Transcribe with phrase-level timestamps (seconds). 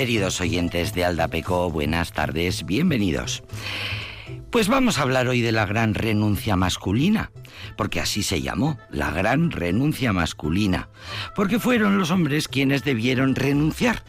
[0.00, 3.42] Queridos oyentes de Aldapeco, buenas tardes, bienvenidos.
[4.50, 7.32] Pues vamos a hablar hoy de la gran renuncia masculina,
[7.76, 10.88] porque así se llamó, la gran renuncia masculina,
[11.36, 14.02] porque fueron los hombres quienes debieron renunciar.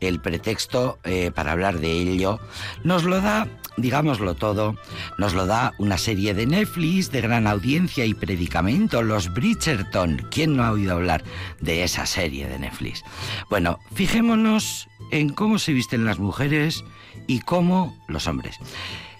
[0.00, 2.40] El pretexto eh, para hablar de ello
[2.84, 3.48] nos lo da,
[3.78, 4.76] digámoslo todo,
[5.16, 10.26] nos lo da una serie de Netflix de gran audiencia y predicamento, los Bridgerton.
[10.30, 11.24] ¿Quién no ha oído hablar
[11.58, 13.02] de esa serie de Netflix?
[13.48, 16.84] Bueno, fijémonos en cómo se visten las mujeres
[17.26, 18.58] y cómo los hombres.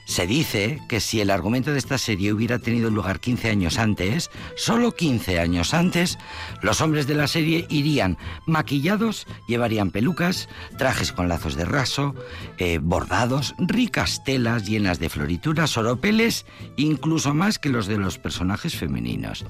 [0.08, 4.30] Se dice que si el argumento de esta serie hubiera tenido lugar 15 años antes,
[4.56, 6.18] solo 15 años antes,
[6.62, 10.48] los hombres de la serie irían maquillados, llevarían pelucas,
[10.78, 12.14] trajes con lazos de raso,
[12.56, 16.46] eh, bordados, ricas telas llenas de florituras, oropeles,
[16.78, 19.44] incluso más que los de los personajes femeninos.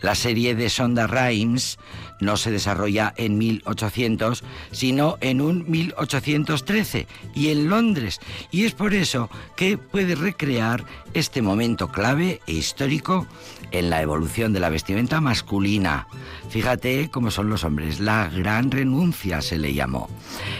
[0.00, 1.78] La serie de Sonda Rhimes
[2.20, 4.42] no se desarrolla en 1800,
[4.72, 8.20] sino en un 1813 y en Londres.
[8.50, 13.26] Y es por eso que puede recrear este momento clave e histórico
[13.72, 16.06] en la evolución de la vestimenta masculina.
[16.50, 17.98] Fíjate cómo son los hombres.
[17.98, 20.08] La gran renuncia se le llamó.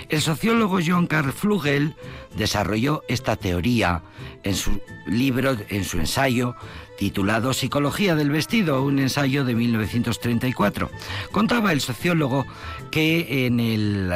[0.09, 1.95] El sociólogo John Carl Flugel
[2.37, 4.03] desarrolló esta teoría
[4.43, 6.57] en su libro, en su ensayo
[6.99, 10.91] titulado Psicología del Vestido, un ensayo de 1934.
[11.31, 12.45] Contaba el sociólogo
[12.91, 14.13] que en el,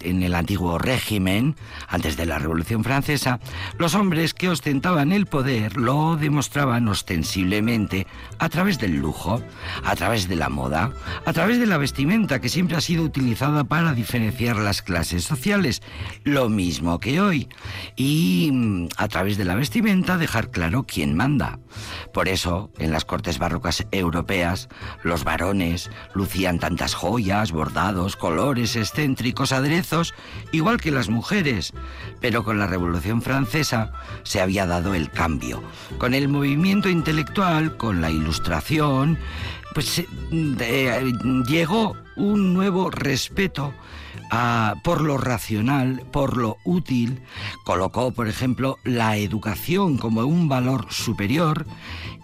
[0.00, 1.56] en el antiguo régimen,
[1.88, 3.40] antes de la Revolución Francesa,
[3.78, 8.06] los hombres que ostentaban el poder lo demostraban ostensiblemente
[8.38, 9.42] a través del lujo,
[9.84, 10.92] a través de la moda,
[11.24, 15.82] a través de la vestimenta que siempre ha sido utilizada para diferenciar las clases sociales,
[16.24, 17.48] lo mismo que hoy,
[17.96, 21.58] y mm, a través de la vestimenta dejar claro quién manda.
[22.12, 24.68] Por eso, en las cortes barrocas europeas,
[25.02, 30.14] los varones lucían tantas joyas, bordados, colores excéntricos, aderezos,
[30.52, 31.72] igual que las mujeres.
[32.20, 35.62] Pero con la Revolución Francesa se había dado el cambio.
[35.98, 39.18] Con el movimiento intelectual, con la ilustración,
[39.74, 41.12] pues eh,
[41.46, 43.72] llegó un nuevo respeto
[44.82, 47.20] por lo racional, por lo útil,
[47.64, 51.66] colocó, por ejemplo, la educación como un valor superior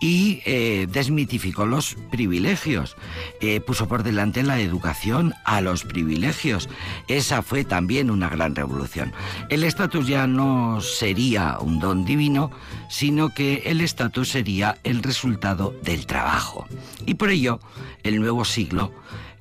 [0.01, 2.97] y eh, desmitificó los privilegios.
[3.41, 6.69] Eh, puso por delante la educación a los privilegios.
[7.09, 9.13] Esa fue también una gran revolución.
[9.49, 12.51] El estatus ya no sería un don divino,
[12.89, 16.67] sino que el estatus sería el resultado del trabajo.
[17.07, 17.61] Y por ello,
[18.03, 18.93] el nuevo siglo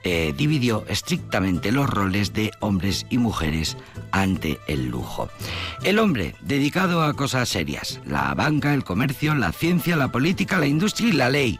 [0.08, 3.76] eh, dividió estrictamente los roles de hombres y mujeres
[4.12, 5.30] ante el lujo.
[5.84, 10.68] El hombre, dedicado a cosas serias, la banca, el comercio, la ciencia, la política, la
[10.68, 11.60] industria y la ley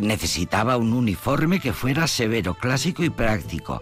[0.00, 3.80] necesitaba un uniforme que fuera severo, clásico y práctico.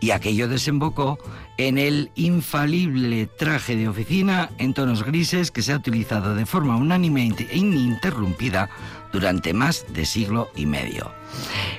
[0.00, 1.18] Y aquello desembocó
[1.56, 6.76] en el infalible traje de oficina en tonos grises que se ha utilizado de forma
[6.76, 8.68] unánime e ininterrumpida
[9.14, 11.12] durante más de siglo y medio.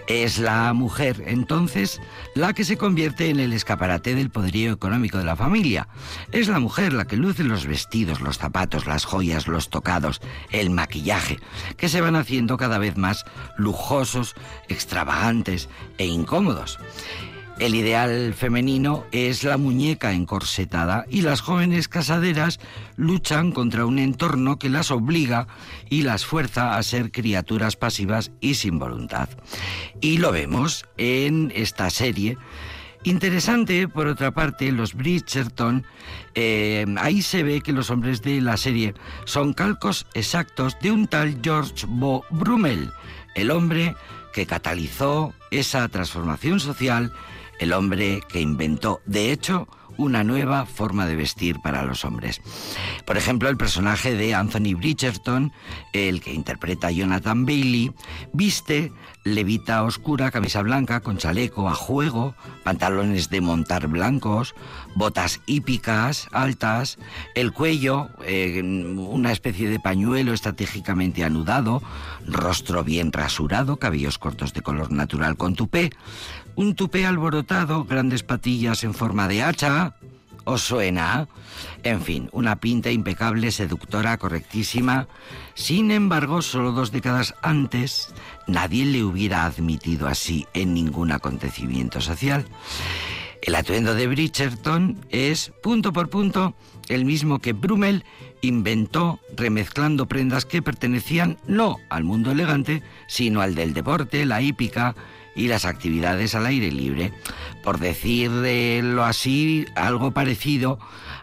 [0.07, 1.99] Es la mujer, entonces,
[2.33, 5.89] la que se convierte en el escaparate del poderío económico de la familia.
[6.31, 10.69] Es la mujer la que luce los vestidos, los zapatos, las joyas, los tocados, el
[10.69, 11.39] maquillaje,
[11.75, 13.25] que se van haciendo cada vez más
[13.57, 14.33] lujosos,
[14.69, 15.67] extravagantes
[15.97, 16.79] e incómodos.
[17.57, 22.59] El ideal femenino es la muñeca encorsetada y las jóvenes casaderas
[22.97, 25.47] luchan contra un entorno que las obliga
[25.89, 29.29] y las fuerza a ser criaturas pasivas y sin voluntad.
[30.01, 32.37] Y lo vemos en esta serie.
[33.03, 35.85] Interesante, por otra parte, los Bridgerton,
[36.33, 41.07] eh, ahí se ve que los hombres de la serie son calcos exactos de un
[41.07, 42.91] tal George Bo Brummel,
[43.35, 43.95] el hombre
[44.33, 47.13] que catalizó esa transformación social
[47.59, 49.67] el hombre que inventó, de hecho,
[49.97, 52.41] una nueva forma de vestir para los hombres.
[53.05, 55.53] Por ejemplo, el personaje de Anthony Bridgerton,
[55.93, 57.91] el que interpreta a Jonathan Bailey,
[58.33, 58.91] viste
[59.23, 64.53] levita oscura, camisa blanca con chaleco a juego, pantalones de montar blancos,
[64.95, 66.99] botas hípicas altas,
[67.33, 71.81] el cuello, eh, una especie de pañuelo estratégicamente anudado,
[72.27, 75.89] rostro bien rasurado, cabellos cortos de color natural con tupé,
[76.55, 79.95] un tupé alborotado, grandes patillas en forma de hacha.
[80.43, 81.27] ¿Os suena?
[81.83, 85.07] En fin, una pinta impecable, seductora, correctísima.
[85.55, 88.13] Sin embargo, solo dos décadas antes,
[88.45, 92.45] nadie le hubiera admitido así en ningún acontecimiento social.
[93.41, 96.55] El atuendo de Bridgerton es, punto por punto,
[96.89, 98.03] el mismo que Brummel
[98.41, 104.95] inventó remezclando prendas que pertenecían no al mundo elegante, sino al del deporte, la hípica
[105.35, 107.13] y las actividades al aire libre.
[107.63, 110.79] Por decirlo así, algo parecido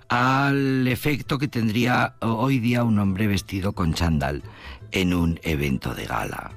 [0.09, 4.43] al efecto que tendría hoy día un hombre vestido con chándal
[4.91, 6.53] en un evento de gala.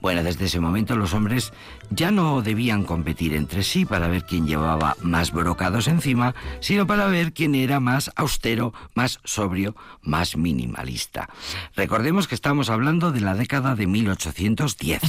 [0.00, 1.52] Bueno, desde ese momento los hombres
[1.90, 7.06] ya no debían competir entre sí para ver quién llevaba más brocados encima, sino para
[7.06, 11.28] ver quién era más austero, más sobrio, más minimalista.
[11.74, 15.00] Recordemos que estamos hablando de la década de 1810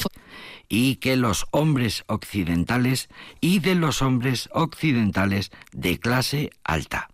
[0.70, 3.10] y que los hombres occidentales
[3.42, 7.10] y de los hombres occidentales de clase alta.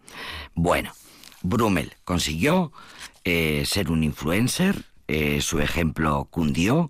[0.54, 0.94] Bueno,
[1.42, 2.72] Brummel consiguió
[3.24, 6.90] eh, ser un influencer, eh, su ejemplo cundió,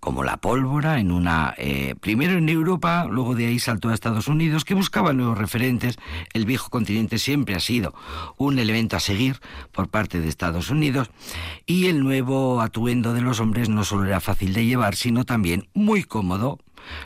[0.00, 4.26] como la pólvora en una eh, primero en Europa, luego de ahí saltó a Estados
[4.26, 5.96] Unidos, que buscaba nuevos referentes.
[6.32, 7.94] El viejo continente siempre ha sido
[8.36, 9.38] un elemento a seguir
[9.70, 11.12] por parte de Estados Unidos
[11.64, 15.68] y el nuevo atuendo de los hombres no solo era fácil de llevar, sino también
[15.72, 16.58] muy cómodo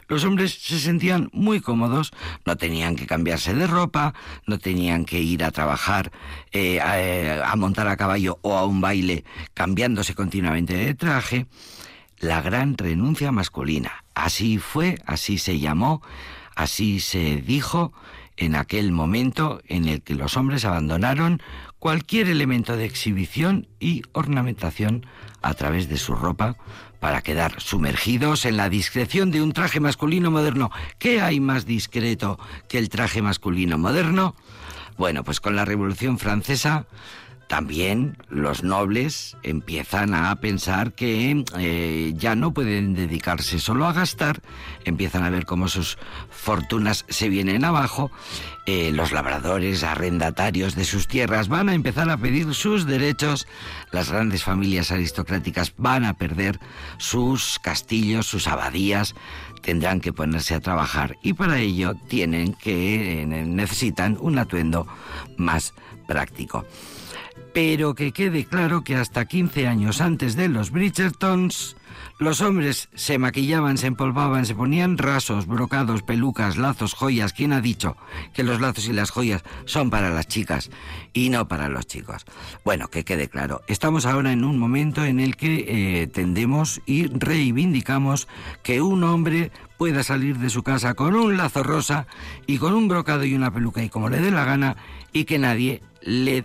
[0.09, 2.13] los hombres se sentían muy cómodos,
[2.45, 4.15] no tenían que cambiarse de ropa,
[4.47, 6.13] no tenían que ir a trabajar,
[6.53, 9.25] eh, a, a montar a caballo o a un baile
[9.55, 11.47] cambiándose continuamente de traje
[12.19, 14.05] la gran renuncia masculina.
[14.15, 16.03] Así fue, así se llamó,
[16.55, 17.93] así se dijo
[18.37, 21.41] en aquel momento en el que los hombres abandonaron
[21.79, 25.07] cualquier elemento de exhibición y ornamentación
[25.43, 26.57] a través de su ropa
[27.05, 30.71] para quedar sumergidos en la discreción de un traje masculino moderno.
[30.99, 34.35] ¿Qué hay más discreto que el traje masculino moderno?
[34.97, 36.87] Bueno, pues con la Revolución Francesa
[37.55, 44.43] también los nobles empiezan a pensar que eh, ya no pueden dedicarse solo a gastar,
[44.85, 45.97] empiezan a ver cómo sus
[46.31, 48.11] fortunas se vienen abajo,
[48.67, 53.47] eh, los labradores, arrendatarios de sus tierras van a empezar a pedir sus derechos,
[53.93, 56.59] las grandes familias aristocráticas van a perder
[56.99, 59.15] sus castillos, sus abadías,
[59.63, 64.89] tendrán que ponerse a trabajar y para ello tienen que eh, necesitan un atuendo
[65.37, 65.73] más
[66.09, 66.67] práctico
[67.53, 71.77] pero que quede claro que hasta 15 años antes de los Bridgertons,
[72.19, 77.33] los hombres se maquillaban, se empolvaban, se ponían rasos, brocados, pelucas, lazos, joyas.
[77.33, 77.97] ¿Quién ha dicho
[78.33, 80.71] que los lazos y las joyas son para las chicas
[81.13, 82.25] y no para los chicos?
[82.65, 83.63] Bueno, que quede claro.
[83.67, 85.65] Estamos ahora en un momento en el que
[86.03, 88.29] eh, tendemos y reivindicamos
[88.63, 92.07] que un hombre pueda salir de su casa con un lazo rosa
[92.47, 94.77] y con un brocado y una peluca y como le dé la gana
[95.13, 96.45] y que nadie le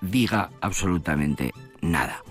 [0.00, 2.22] diga absolutamente nada.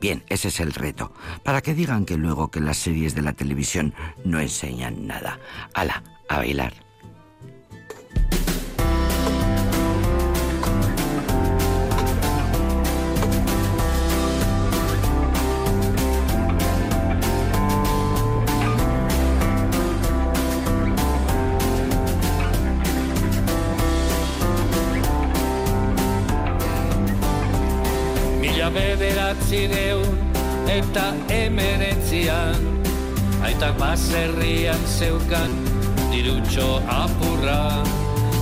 [0.00, 1.12] Bien, ese es el reto.
[1.42, 3.94] Para que digan que luego que las series de la televisión
[4.24, 5.38] no enseñan nada.
[5.74, 6.85] Ala, a bailar.
[29.46, 30.18] Bederatzireun
[30.68, 32.74] eta emeretzian
[33.44, 35.50] Aitak baserrian zeukan
[36.10, 37.84] dirutxo apurra.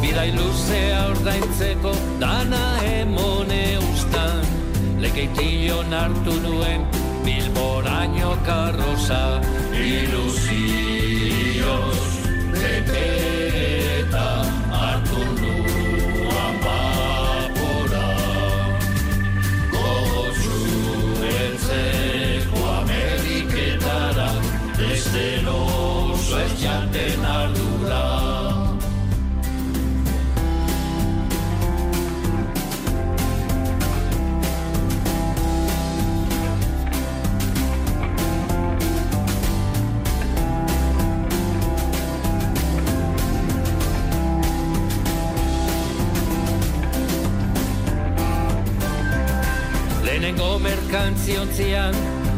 [0.00, 4.46] Bidai luzea ordaintzeko dana emone ustan.
[5.00, 6.86] Lekeition hartu nuen
[7.26, 9.42] bilboraino karroza
[9.74, 10.83] Ilusioz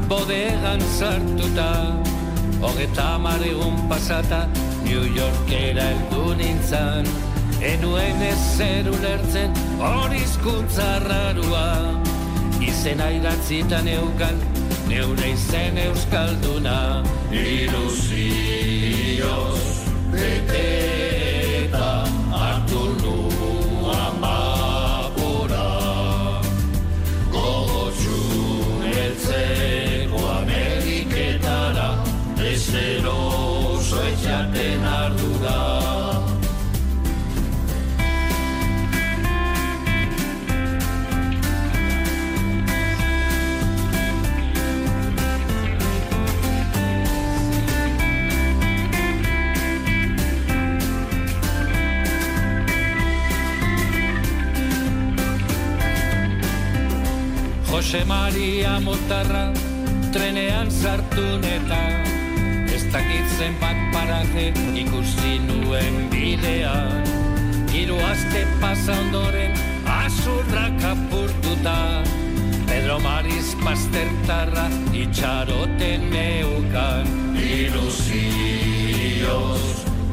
[0.09, 1.71] bodegan sartuta
[2.61, 4.49] Hogeta marigun pasata
[4.85, 7.05] New Yorkera eldu nintzan
[7.61, 11.69] Enuen ezer ulertzen horizkuntza rarua.
[12.61, 14.37] Izena idatzitan eukan
[14.89, 17.03] Neure izen euskalduna.
[17.33, 18.29] Ilusioz
[20.13, 20.76] beteta
[58.81, 59.53] Motarra
[60.13, 61.81] trenean sartu neta.
[62.75, 64.53] Ez dakitzen bat parate
[64.83, 67.05] ikusi nuen bidean.
[67.73, 69.53] Hiru aste pasa ondoren
[69.87, 71.79] azurra kapurtuta.
[72.67, 77.07] Pedro Maris Pastertarra itxaroten neukan.
[77.53, 78.87] Ilusioz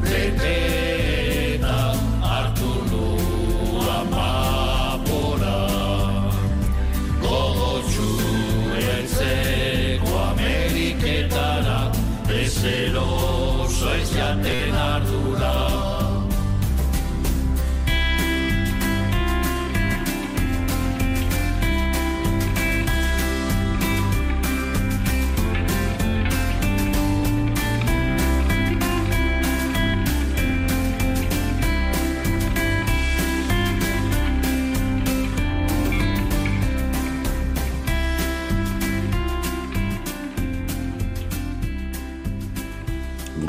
[0.00, 0.83] beteta
[14.44, 15.13] Leonardo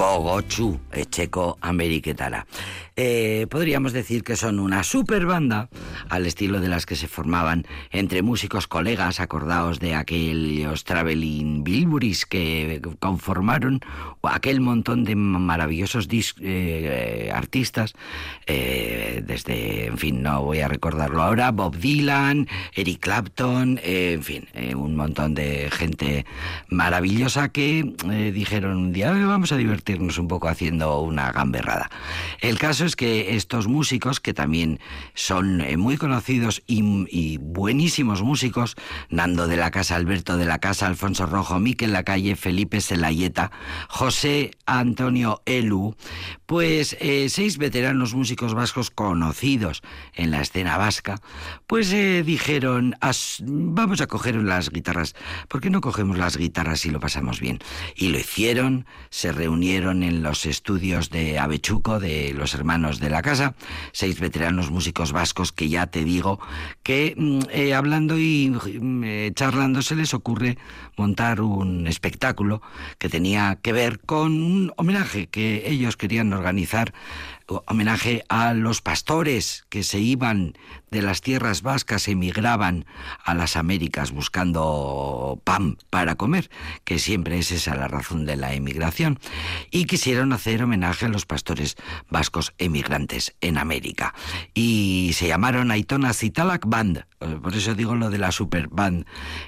[0.06, 2.44] gogotsu etxeko Ameriketara.
[2.98, 5.70] Eh, podríamos decir que son una super banda
[6.10, 12.26] al estilo de las que se formaban entre músicos colegas, acordados de aquellos Traveling Bilburys
[12.26, 13.82] que conformaron
[14.24, 16.08] aquel montón de maravillosos
[16.40, 17.94] eh, artistas,
[18.48, 24.24] eh, desde, en fin, no voy a recordarlo ahora, Bob Dylan, Eric Clapton, eh, en
[24.24, 26.26] fin, eh, un montón de gente
[26.70, 27.94] maravillosa que
[28.34, 31.90] dijeron un día, vamos a divertirnos un poco haciendo una gamberrada.
[32.40, 34.80] El caso es que estos músicos, que también
[35.14, 38.76] son eh, muy conocidos y, buenísimos músicos,
[39.10, 43.52] Nando de la Casa, Alberto de la Casa, Alfonso Rojo, Miquel Lacalle, Felipe Selayeta,
[43.90, 45.96] José Antonio Elu,
[46.46, 49.82] pues eh, seis veteranos músicos vascos conocidos
[50.14, 51.22] en la escena vasca,
[51.68, 52.96] pues eh, dijeron,
[53.42, 55.16] vamos a coger las guitarras,
[55.48, 57.60] ¿por qué no cogemos las guitarras y lo pasamos bien?
[57.96, 63.22] Y lo hicieron, se reunieron en los estudios de Avechuco, de los hermanos de la
[63.22, 63.56] casa,
[63.94, 66.42] seis veteranos músicos vascos que ya te digo
[66.84, 68.54] que mm, eh, hablando y
[69.06, 70.58] eh, charlando se les ocurre
[70.98, 72.62] montar un espectáculo
[72.98, 76.94] que tenía que ver con un homenaje que ellos querían organizar
[77.48, 80.54] homenaje a los pastores que se iban
[80.92, 82.86] de las tierras vascas, emigraban
[83.24, 86.50] a las Américas buscando pan para comer,
[86.84, 89.20] que siempre es esa la razón de la emigración,
[89.72, 91.76] y quisieron hacer homenaje a los pastores
[92.10, 94.14] vascos emigrantes en América.
[94.54, 97.06] Y se llamaron Aitona Citalak Band,
[97.42, 99.06] por eso digo lo de la super band,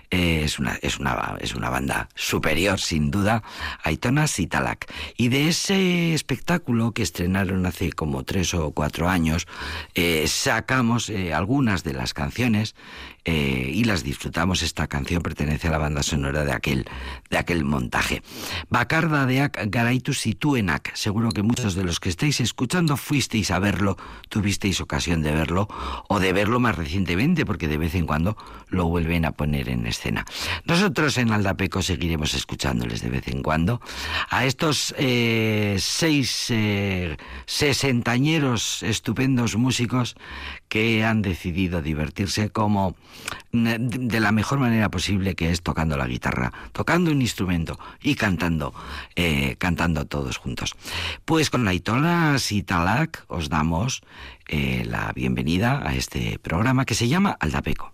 [0.09, 3.43] eh, es, una, es, una, es una banda superior sin duda,
[3.83, 4.91] Aitona Citalak.
[5.17, 9.47] Y de ese espectáculo que estrenaron hace como tres o cuatro años,
[9.95, 12.75] eh, sacamos eh, algunas de las canciones
[13.27, 14.63] eh, y las disfrutamos.
[14.63, 16.85] Esta canción pertenece a la banda sonora de aquel,
[17.29, 18.23] de aquel montaje.
[18.69, 20.13] Bacarda de Garaitu.
[20.93, 23.97] Seguro que muchos de los que estáis escuchando fuisteis a verlo,
[24.29, 25.67] tuvisteis ocasión de verlo
[26.07, 28.37] o de verlo más recientemente, porque de vez en cuando
[28.69, 30.25] lo vuelven a poner en escena.
[30.63, 33.81] Nosotros en Aldapeco seguiremos escuchándoles de vez en cuando
[34.29, 40.15] a estos eh, seis eh, sesentañeros estupendos músicos
[40.69, 42.95] que han decidido divertirse como
[43.51, 48.73] de la mejor manera posible que es tocando la guitarra, tocando un instrumento y cantando,
[49.15, 50.75] eh, cantando todos juntos.
[51.25, 54.01] Pues con la Itona Sitalak os damos
[54.47, 57.93] eh, la bienvenida a este programa que se llama Aldapeco.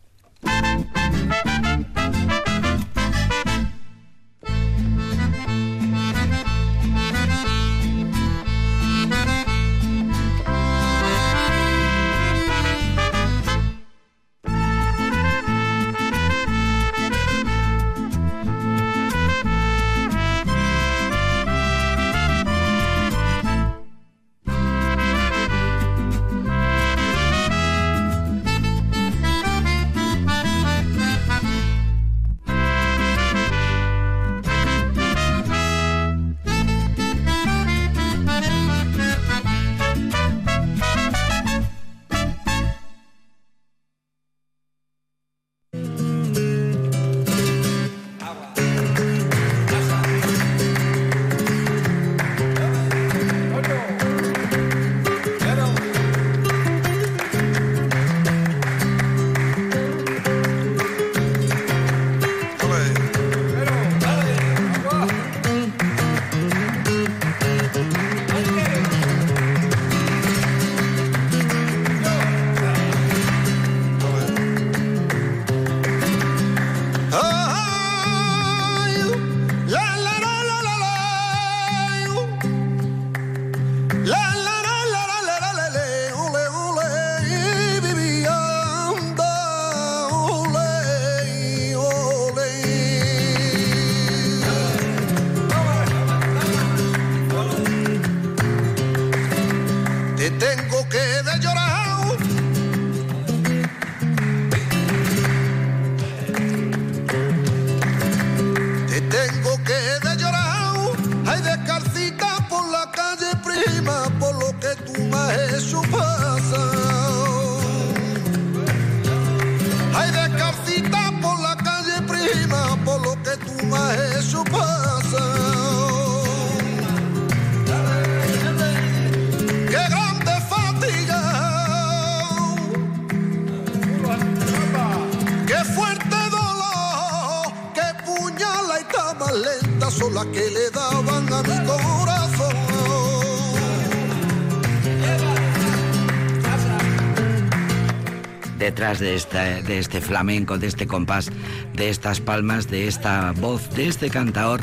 [149.03, 151.29] De, esta, de este flamenco, de este compás,
[151.75, 154.61] de estas palmas, de esta voz, de este cantaor,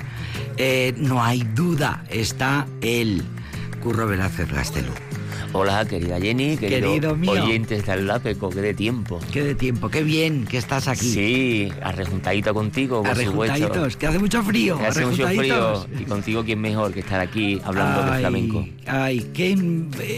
[0.57, 3.23] eh, no hay duda, está él,
[3.83, 4.93] Curro Velázquez Gastelú.
[5.53, 9.19] Hola, querida Jenny, querido, Querido oyentes de Aldapeco, que de tiempo.
[9.33, 11.11] Qué de tiempo, qué bien que estás aquí.
[11.11, 13.89] Sí, arrejuntadito contigo, por supuesto.
[13.99, 14.79] que hace mucho frío.
[14.79, 18.65] Que hace mucho frío y contigo quién mejor que estar aquí hablando de flamenco.
[18.87, 19.59] Ay, qué,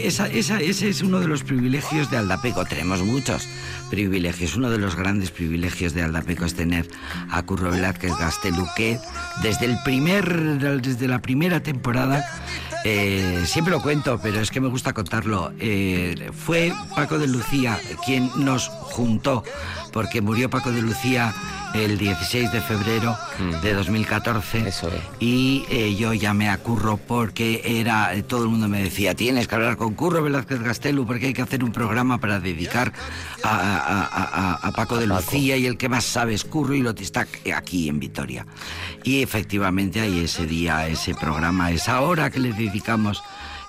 [0.05, 2.63] esa, esa- ese es uno de los privilegios de Aldapeco.
[2.65, 3.47] Tenemos muchos
[3.89, 4.55] privilegios.
[4.55, 6.87] Uno de los grandes privilegios de Aldapeco es tener
[7.29, 8.99] a Curro Velázquez Gastelú, que
[9.41, 12.25] desde, el primer, desde la primera temporada,
[12.83, 17.79] eh, siempre lo cuento, pero es que me gusta contarlo, eh, fue Paco de Lucía
[18.05, 19.43] quien nos juntó,
[19.91, 21.33] porque murió Paco de Lucía
[21.73, 23.61] el 16 de febrero Mm.
[23.61, 25.01] de 2014 Eso es.
[25.19, 29.47] y eh, yo llamé a Curro porque era eh, todo el mundo me decía tienes
[29.47, 32.93] que hablar con Curro Velázquez Gastelu porque hay que hacer un programa para dedicar
[33.43, 35.21] a, a- a- a- a Paco de Paco.
[35.21, 38.45] Lucía y el que más sabe es Curro y lo está aquí en Vitoria
[39.03, 43.23] y efectivamente hay ese día ese programa esa hora que le dedicamos sacrificamos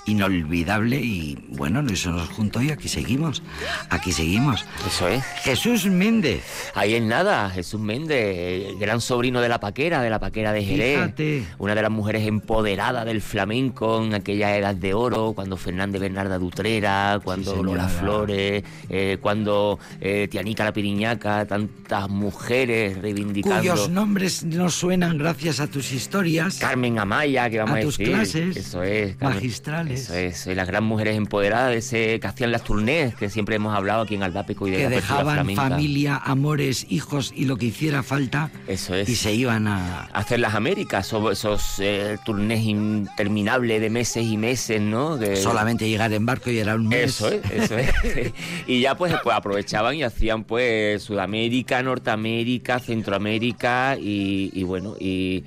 [0.06, 3.42] inolvidable y bueno eso nos juntó y aquí seguimos
[3.90, 5.24] aquí seguimos Eso es.
[5.42, 6.42] Jesús Méndez
[6.74, 10.64] Ahí en nada, Jesús Méndez, el gran sobrino de la Paquera, de la Paquera de
[10.64, 10.96] Jerez.
[10.98, 11.44] Fíjate.
[11.58, 16.38] Una de las mujeres empoderadas del flamenco en aquella edad de oro, cuando Fernández Bernarda
[16.38, 17.66] Dutrera, cuando señora.
[17.84, 23.60] Lola Flores, eh, cuando eh, Tianica la Piriñaca, tantas mujeres reivindicando.
[23.60, 27.98] cuyos nombres nos suenan gracias a tus historias Carmen Amaya, que vamos A a, tus
[27.98, 28.12] decir.
[28.14, 29.16] clases Eso es.
[29.16, 29.93] Carmen- magistrales.
[29.94, 30.46] Eso es.
[30.46, 34.14] eh, Las gran mujeres empoderadas ese, que hacían las turnés, que siempre hemos hablado aquí
[34.14, 35.62] en Aldápico y de que la dejaban flamenca.
[35.70, 39.08] familia, amores, hijos y lo que hiciera falta Eso es.
[39.08, 40.02] y se iban a...
[40.12, 45.18] hacer las Américas, o esos eh, turnés interminables de meses y meses, ¿no?
[45.36, 47.04] Solamente llegar en barco y era un mes.
[47.20, 48.32] Eso es, eso es.
[48.66, 55.44] y ya pues, pues aprovechaban y hacían pues Sudamérica, Norteamérica, Centroamérica y, y bueno, y,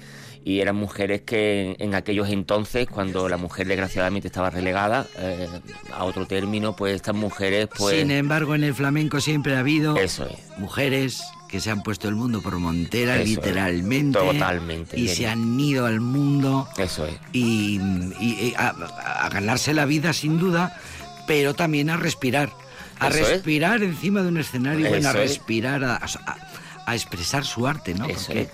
[0.47, 5.45] y eran mujeres que en, en aquellos entonces, cuando la mujer desgraciadamente estaba relegada eh,
[5.93, 7.97] a otro término, pues estas mujeres pues...
[7.99, 10.39] Sin embargo, en el flamenco siempre ha habido Eso es.
[10.57, 13.29] mujeres que se han puesto el mundo por montera, Eso es.
[13.31, 14.17] literalmente.
[14.19, 17.15] Totalmente, Y se han ido al mundo Eso es.
[17.33, 17.81] y,
[18.21, 20.79] y- y a, a ganarse la vida sin duda,
[21.27, 22.51] pero también a respirar.
[22.99, 23.29] A Eso es.
[23.29, 26.37] respirar encima de un escenario, bueno, a respirar, a, a-
[26.85, 28.05] a expresar su arte, ¿no?
[28.05, 28.49] Eso Porque es.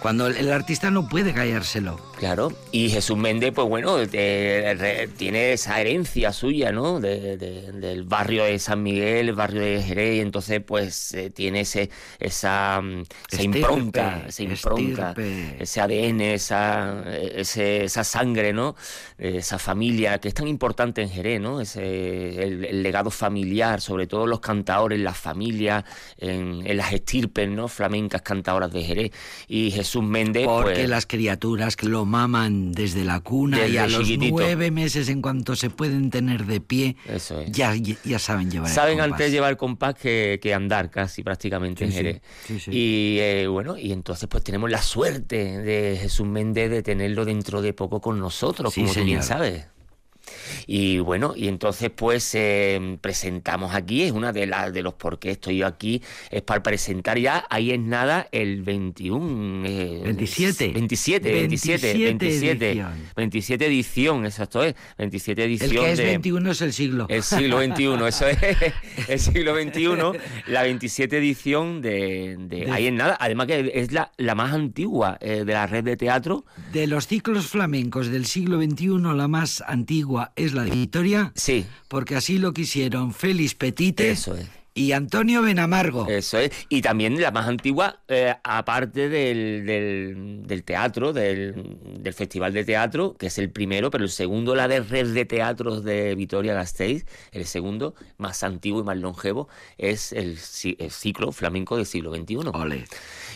[0.00, 1.98] Cuando el, artista no puede callárselo.
[2.18, 6.98] Claro, y Jesús Méndez, pues bueno, tiene esa herencia suya, ¿no?
[7.00, 11.30] De- de- del barrio de San Miguel, el barrio de Jerez, y entonces pues eh,
[11.30, 15.62] tiene ese, esa, mm, esa Estirpe, impronta, esa impronta, estirpe.
[15.62, 17.04] ese ADN, esa,
[17.34, 18.74] ese- esa sangre, ¿no?
[19.16, 21.60] Esa familia que es tan importante en Jerez, ¿no?
[21.60, 25.84] Ese, el, el legado familiar, sobre todo los cantadores, las familias,
[26.18, 27.68] en, en las estirpes, ¿no?
[27.68, 29.12] Flamencas cantadoras de Jerez.
[29.46, 30.88] Y Jesús Méndez, Porque pues...
[30.88, 34.34] las criaturas que lo maman desde la cuna y a los chiquitito.
[34.36, 37.52] nueve meses, en cuanto se pueden tener de pie, Eso es.
[37.52, 39.12] ya, ya saben llevar el Saben compás.
[39.12, 42.22] antes llevar compás que, que andar casi prácticamente en Sí, Jerez.
[42.46, 42.70] sí, sí.
[42.72, 47.62] Y eh, bueno, y entonces pues tenemos la suerte de Jesús Méndez de tenerlo dentro
[47.62, 49.66] de poco con nosotros, como tú bien sabes.
[50.66, 55.18] Y bueno, y entonces pues eh, presentamos aquí, es una de las de los por
[55.18, 59.66] qué estoy yo aquí, es para presentar ya, ahí es nada, el 21.
[59.66, 60.68] eh, 27.
[60.72, 62.92] 27, 27, 27 27, edición.
[63.16, 66.04] 27 edición, exacto es, 27 El edición que es de...
[66.04, 67.06] 21 es el siglo.
[67.08, 68.38] El siglo XXI, eso es,
[69.08, 73.92] el siglo XXI, la 27 edición de, de De- Ahí en Nada, además que es
[73.92, 76.44] la, la más antigua eh, de la red de teatro.
[76.72, 81.64] De los ciclos flamencos del siglo XXI, la más antigua es la de Vitoria, Sí,
[81.88, 84.46] porque así lo quisieron Félix Petite eso es.
[84.74, 86.06] y Antonio Benamargo.
[86.08, 86.52] Eso es.
[86.68, 92.64] Y también la más antigua, eh, aparte del, del, del teatro, del, del Festival de
[92.64, 96.54] Teatro, que es el primero, pero el segundo, la de Red de Teatros de Vitoria
[96.54, 100.38] Gasteiz, el segundo, más antiguo y más longevo, es el,
[100.78, 102.36] el ciclo flamenco del siglo XXI.
[102.52, 102.84] Ole.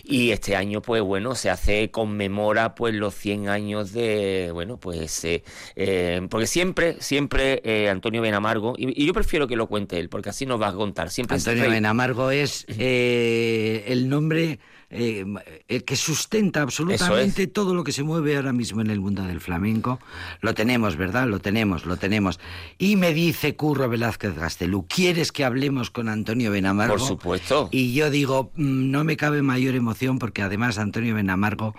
[0.04, 5.24] Y este año, pues bueno, se hace, conmemora pues los 100 años de, bueno, pues,
[5.24, 5.42] eh,
[5.76, 10.08] eh, porque siempre, siempre eh, Antonio Benamargo, y, y yo prefiero que lo cuente él,
[10.08, 14.58] porque así nos va a contar, siempre Antonio Benamargo es eh, el nombre
[14.94, 15.24] eh,
[15.68, 19.40] el que sustenta absolutamente todo lo que se mueve ahora mismo en el mundo del
[19.40, 19.98] flamenco.
[20.42, 21.26] Lo tenemos, ¿verdad?
[21.26, 22.38] Lo tenemos, lo tenemos.
[22.76, 26.96] Y me dice Curro Velázquez Gastelú, ¿quieres que hablemos con Antonio Benamargo?
[26.96, 27.70] Por supuesto.
[27.72, 31.74] Y yo digo, mm, no me cabe mayor emoción porque además Antonio Benamargo,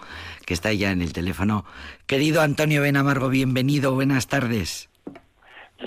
[0.47, 1.65] que está ya en el teléfono.
[2.07, 4.89] Querido Antonio Benamargo, bienvenido, buenas tardes.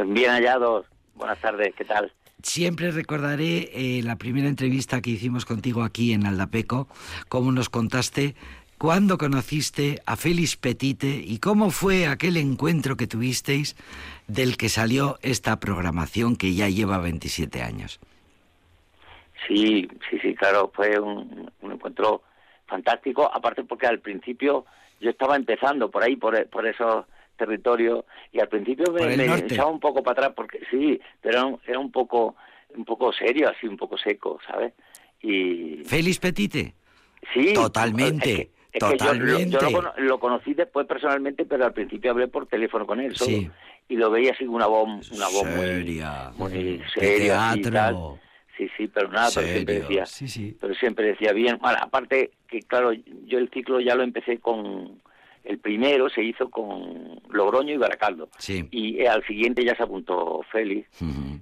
[0.06, 0.86] Bien hallados.
[1.16, 2.12] Buenas tardes, ¿qué tal?
[2.46, 6.86] Siempre recordaré eh, la primera entrevista que hicimos contigo aquí en Aldapeco,
[7.28, 8.36] cómo nos contaste
[8.78, 13.74] cuándo conociste a Félix Petite y cómo fue aquel encuentro que tuvisteis
[14.28, 17.98] del que salió esta programación que ya lleva 27 años.
[19.48, 22.22] Sí, sí, sí, claro, fue un, encuentro
[22.68, 24.66] fantástico, aparte porque al principio
[25.00, 27.06] yo estaba empezando por ahí, por, por esos
[27.36, 31.60] territorios, y al principio me, echaba un poco para atrás, porque sí, pero era un,
[31.66, 32.36] era un poco
[32.76, 34.72] un poco serio, así, un poco seco, ¿sabes?
[35.22, 36.74] Y Félix Petite.
[37.32, 39.58] sí, Totalmente, es que- es que yo lo- yo, totalmente.
[39.64, 43.30] lo, cono- lo conocí después personalmente, pero al principio hablé por teléfono con él solo,
[43.30, 43.50] Sí.
[43.88, 46.30] y lo veía así una voz, una voz muy, Seria.
[46.36, 47.72] muy De seria, teatro.
[47.72, 48.20] tal.
[48.58, 50.56] Sí, sí, pero nada, pero siempre decía, Sí, sí.
[50.60, 51.58] pero siempre decía bien.
[51.60, 55.00] Bueno, aparte que claro, yo el ciclo ya lo empecé con
[55.46, 58.66] el primero se hizo con Logroño y Baracaldo Sí.
[58.70, 60.88] y eh, al siguiente ya se apuntó Félix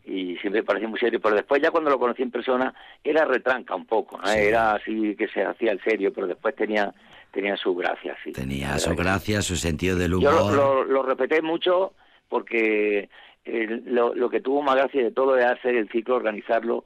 [0.05, 3.75] y siempre parecía muy serio, pero después ya cuando lo conocí en persona era retranca
[3.75, 4.27] un poco, ¿no?
[4.27, 4.39] Sí.
[4.39, 6.93] era así que se hacía el serio, pero después tenía
[7.33, 8.31] tenía su gracia, sí.
[8.33, 10.53] Tenía su gracia, su sentido del yo humor.
[10.53, 11.93] lo, lo, lo respeté mucho
[12.29, 13.09] porque
[13.45, 16.85] eh, lo, lo que tuvo más gracia de todo era hacer el ciclo, organizarlo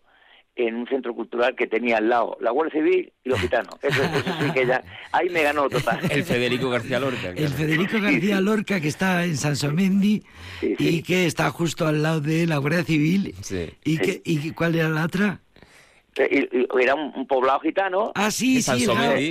[0.59, 3.75] en un centro cultural que tenía al lado la Guardia Civil y los gitanos.
[3.83, 4.83] Eso, eso sí que ya...
[5.13, 6.01] Ahí me ganó total.
[6.11, 7.29] El Federico García Lorca.
[7.29, 7.53] El claro.
[7.53, 10.23] Federico García Lorca, que está en Sansomendi
[10.61, 13.35] Sí, y que está justo al lado de la Guardia Civil.
[13.41, 13.71] Sí.
[13.85, 14.03] ¿Y, Sí.
[14.03, 15.41] que, ¿Y cuál era la otra?
[16.31, 18.13] Y- y- Era un, un poblado gitano.
[18.15, 18.87] Ah, sí, sí.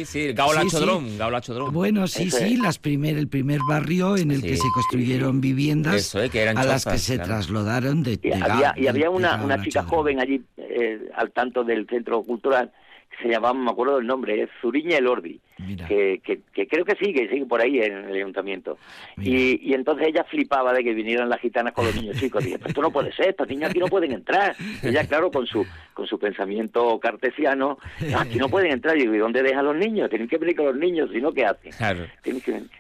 [0.06, 0.69] sí, Gaula Sí.
[0.69, 1.73] Chodrón, Gaula Chodrón.
[1.73, 2.60] Bueno, sí, Eso sí, es.
[2.60, 6.58] las primer, el primer barrio en el que se construyeron viviendas Eso es, que eran
[6.58, 7.30] a las que se claro.
[7.30, 9.89] trasladaron de, Y de había, Gao- y había de una, una chica Chodrón.
[10.00, 12.71] joven allí eh, al tanto del centro cultural
[13.10, 15.39] que se llamaba, me acuerdo del nombre, es Zuriña Elordi.
[15.88, 18.78] Que, que, que creo que sigue, sigue por ahí en el ayuntamiento.
[19.17, 22.43] Y, y entonces ella flipaba de que vinieran las gitanas con los niños chicos.
[22.43, 24.56] Dije, "Pero esto no puede ser, estos niños aquí no pueden entrar.
[24.84, 27.80] Ella, claro, con su con su pensamiento cartesiano,
[28.15, 28.96] aquí no pueden entrar.
[28.98, 30.10] Y digo, ¿y dónde dejan los niños?
[30.12, 31.72] Tienen que venir con los niños, si no, ¿qué hacen?
[31.72, 32.06] Claro.
[32.22, 32.30] Que.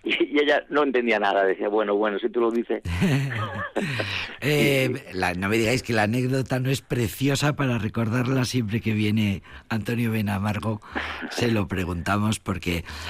[0.03, 2.81] Y, y ella no entendía nada, decía, bueno, bueno, si tú lo dices.
[4.39, 8.93] Eh, la- no me digáis que la anécdota no es preciosa para recordarla siempre que
[8.93, 10.79] viene Antonio Benamargo.
[11.31, 12.66] Se lo preguntamos porque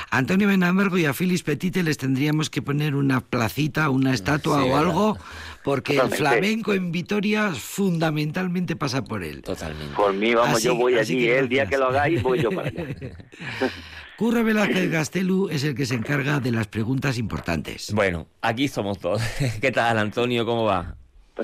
[0.10, 4.58] a Antonio Benamargo y a Félix Petite les tendríamos que poner una placita, una estatua
[4.58, 4.80] Sí, o ¿verdad?
[4.80, 5.18] algo,
[5.64, 6.18] porque el Totalmente.
[6.18, 9.42] flamenco en Vitoria fundamentalmente pasa por él.
[9.42, 9.96] Totalmente.
[9.96, 11.40] Por mí, vamos, Así- yo voy así allí, que ¿eh?
[11.40, 12.86] el día que lo hagáis, voy yo para allá.
[14.18, 17.94] Curro Velázquez Gastelu es el que se encarga de las preguntas importantes.
[17.94, 19.22] Bueno, aquí somos todos.
[19.62, 20.44] ¿Qué tal, Antonio?
[20.46, 20.96] ¿Cómo va?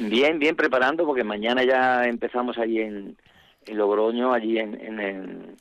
[0.02, 3.16] Bien, bien preparando, porque mañana ya empezamos allí en,
[3.68, 5.56] en Logroño, allí en, en, en-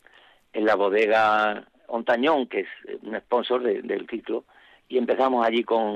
[0.54, 2.68] en la bodega Ontañón, que es
[3.02, 4.44] un sponsor de- del ciclo,
[4.88, 5.86] y empezamos allí con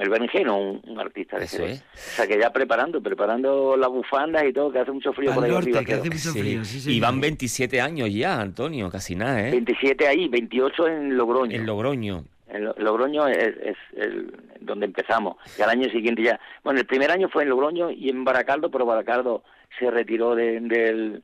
[0.00, 1.82] el Berenjeno, un, un artista de Eso Jerez.
[1.94, 2.12] es.
[2.12, 5.34] O sea que ya preparando, preparando las bufandas y todo, que hace mucho frío Al
[5.36, 5.84] por ahí norte, arriba.
[5.84, 6.40] que hace mucho Sí.
[6.40, 9.50] frío, sí, y van 27 años ya, Antonio, casi nada, ¿eh?
[9.50, 11.54] 27 ahí, 28 en Logroño.
[11.54, 12.24] En Logroño.
[12.48, 15.36] En Lo- Logroño es, es el, donde empezamos.
[15.58, 16.40] Y al año siguiente ya.
[16.64, 19.42] Bueno, el primer año fue en Logroño y en Baracaldo, pero Baracaldo
[19.78, 21.22] se retiró de- del,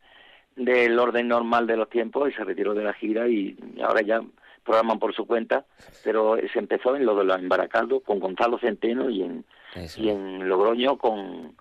[0.57, 4.21] del orden normal de los tiempos y se retiró de la gira y ahora ya
[4.65, 5.65] programan por su cuenta.
[6.05, 10.01] Pero se empezó en lo de la, en Baracaldo con Gonzalo Centeno y en, Eso.
[10.03, 11.55] y en Logroño con,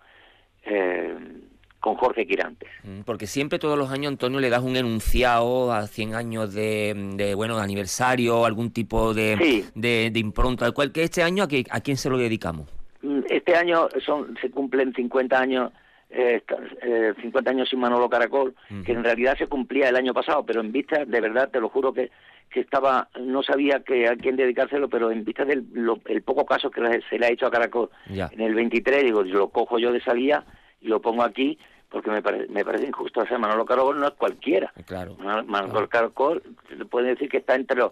[0.63, 1.15] eh,
[1.79, 2.69] con Jorge Quirantes.
[2.83, 6.93] Mm, Porque siempre todos los años, Antonio, le das un enunciado a 100 años de,
[7.15, 9.65] de, bueno, de aniversario, algún tipo de, Sí.
[9.73, 10.71] de, de impronta.
[10.71, 12.67] ¿Cuál que este año a, qué- a quién se lo dedicamos?
[13.01, 15.71] Mm, Este año son se cumplen 50 años,
[16.11, 16.43] eh,
[16.81, 18.53] eh, 50 años sin Manolo Caracol,
[18.85, 21.69] que en realidad se cumplía el año pasado, pero en vista, de verdad, te lo
[21.69, 22.11] juro que,
[22.49, 26.45] que estaba, no sabía que a quién dedicárselo, pero en vista del lo- el poco
[26.45, 28.29] caso que se le ha hecho a Caracol Ya.
[28.33, 30.43] en el 23, digo, lo cojo yo de salida
[30.81, 31.57] y lo pongo aquí,
[31.89, 33.21] porque me, pare- me parece injusto.
[33.21, 34.73] O sea, Manolo Caracol no es cualquiera.
[34.85, 35.15] Claro.
[35.17, 37.91] Manolo Manolo Caracol, se puede decir que está entre los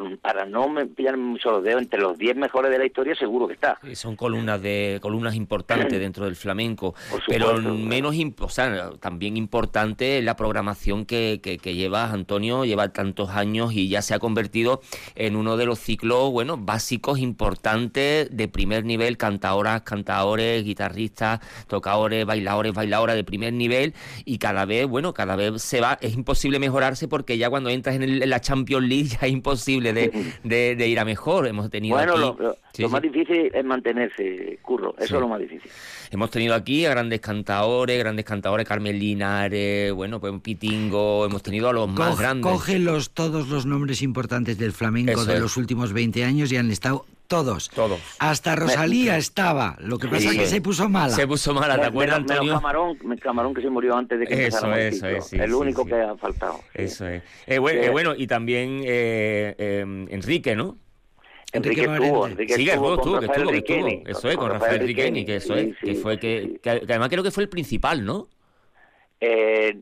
[0.00, 3.14] por- para no me pillarme mucho los dedos, entre los 10 mejores de la historia
[3.14, 3.78] seguro que está.
[3.84, 6.94] Eh, Son columnas de columnas importantes dentro del flamenco,
[7.26, 13.30] pero menos, o sea, también importante la programación que, que, que lleva Antonio, lleva tantos
[13.30, 14.80] años y ya se ha convertido
[15.14, 22.24] en uno de los ciclos, bueno, básicos importantes de primer nivel, cantadoras, cantadores, guitarristas, tocadores,
[22.26, 26.58] bailadores, bailadoras de primer nivel y cada vez, bueno, cada vez se va, es imposible
[26.58, 30.32] mejorarse porque ya cuando entras en, el- en la Champions League ya es imposible de,
[30.44, 31.46] de- de ir a mejor.
[31.46, 32.92] Hemos tenido Bueno, aquí- lo, lo- Sí, lo sí.
[32.92, 35.14] más difícil es mantenerse, curro, eso Sí.
[35.14, 35.70] es lo más difícil.
[36.10, 41.68] Hemos tenido aquí a grandes cantadores, grandes cantadores, Carmen Linares, bueno, pues Pitingo, hemos tenido
[41.68, 42.50] a los más grandes.
[42.52, 45.40] coge los, todos los nombres importantes del flamenco Eso de es.
[45.40, 47.68] los últimos 20 años y han estado todos.
[47.70, 48.00] Todos.
[48.18, 49.76] Hasta Rosalía estaba.
[49.80, 51.14] Lo que pasa Sí, es que se puso mala.
[51.14, 52.54] Se puso mala, ¿te Me- acuerdas, Antonio?
[52.54, 55.52] Camarón, me- Camarón que se murió antes de que Eso eso es, sí, el sí,
[55.54, 55.88] único sí.
[55.90, 56.54] que ha faltado.
[56.58, 56.82] sí.
[56.82, 57.22] Eso es.
[57.46, 57.86] Eh, bueno, Sí.
[57.86, 60.14] eh, bueno, y también eh, eh, Enrique
[60.52, 60.76] Enrique, ¿no?
[61.52, 62.42] Enrique estuvo, Morente.
[62.42, 64.18] Enrique Sí, que estuvo estuvo, con que Rafael estuvo, que estuvo.
[64.18, 66.48] Eso es, con Rafael Riqueni, que eso es, sí, que fue sí, que, sí.
[66.62, 68.28] que- que además creo que fue el principal, ¿no?
[69.20, 69.74] Eh,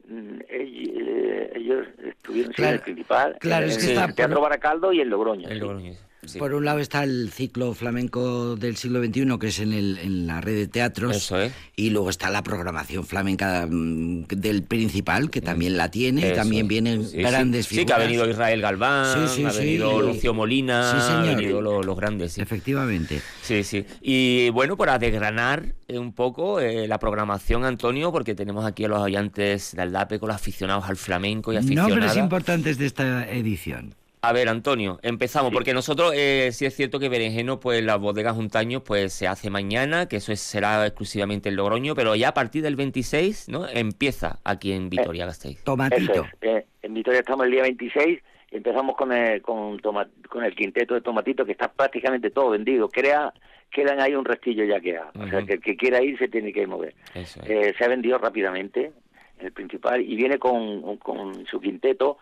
[0.48, 4.40] ell- ellos estuvieron Claro, en el principal, claro, en, es en que el está Teatro
[4.40, 5.48] Baracaldo y en Logroño.
[5.48, 5.58] El.
[5.58, 5.98] Logroño, sí.
[6.38, 10.26] Por un lado está el ciclo flamenco del siglo XXI, que es en, el, en
[10.26, 11.16] la red de teatros.
[11.16, 11.52] Eso es.
[11.76, 16.20] Y luego está la programación flamenca mm, del principal, que también la tiene.
[16.20, 17.76] y Eso también vienen Sí, grandes sí.
[17.76, 17.82] figuras.
[17.82, 22.38] Sí, que ha venido Israel Galván, ha venido Lucio Molina, han venido los, los grandes.
[22.38, 23.20] Efectivamente.
[23.42, 23.84] Sí, sí.
[24.00, 28.88] Y bueno, para desgranar eh, un poco eh, la programación, Antonio, porque tenemos aquí a
[28.88, 31.90] los oyentes de Aldape con los aficionados al flamenco y aficionadas.
[31.90, 33.94] Nombres importantes de esta edición.
[34.28, 38.34] A ver, Antonio, empezamos, porque nosotros eh, sí es cierto que Berenjeno, pues las bodegas
[38.34, 42.34] Juntaños, pues se hace mañana, que eso es- será exclusivamente en Logroño, pero ya a
[42.34, 43.68] partir del 26, ¿no?
[43.68, 45.56] Empieza aquí en Vitoria-Gasteiz.
[45.56, 46.24] Eso Tomatito.
[46.24, 46.30] es.
[46.42, 50.54] Eh, en Vitoria estamos el día 26 y empezamos con el, con, toma- con el
[50.54, 52.88] quinteto de tomatito que está prácticamente todo vendido.
[52.88, 53.32] Crea,
[53.70, 56.52] quedan ahí un restillo ya que O sea, que el que quiera ir se tiene
[56.52, 56.94] que mover.
[57.14, 57.50] Eso es.
[57.50, 58.92] Eh, se ha vendido rápidamente
[59.40, 62.18] el principal y viene con, con su quinteto,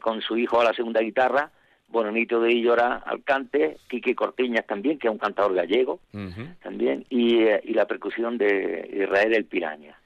[0.00, 1.50] con su hijo a la segunda guitarra,
[1.88, 6.00] Bononito de Illora al cante, Quique Cortiñas también, que es un cantador gallego
[6.62, 9.97] también, y, eh, y la percusión de Israel el Piraña.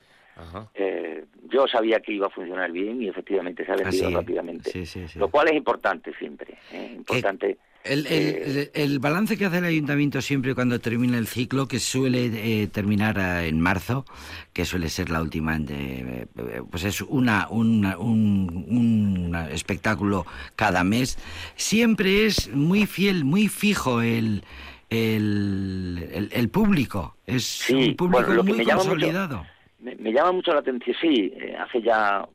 [0.74, 4.12] Eh, yo sabía que iba a funcionar bien y efectivamente se ha vendido Así es.
[4.14, 4.70] rápidamente.
[4.70, 5.18] Sí, sí, sí.
[5.18, 6.54] Lo cual es importante siempre.
[6.72, 6.92] ¿eh?
[6.96, 7.58] Importante.
[7.84, 11.66] El, el- eh, el- el balance que hace el ayuntamiento siempre cuando termina el ciclo,
[11.66, 14.04] que suele eh, terminar ah, en marzo,
[14.52, 16.26] que suele ser la última, eh,
[16.70, 21.18] pues es una, una- un, un espectáculo cada mes,
[21.56, 24.44] siempre es muy fiel, muy fijo el,
[24.88, 27.16] el, el- público.
[27.26, 29.46] Es Sí, un público bueno, lo que muy me llama mucho- consolidado.
[29.82, 32.26] Me, me llama mucho la atención, sí, eh, hace ya...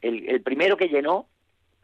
[0.00, 1.26] El, el primero que llenó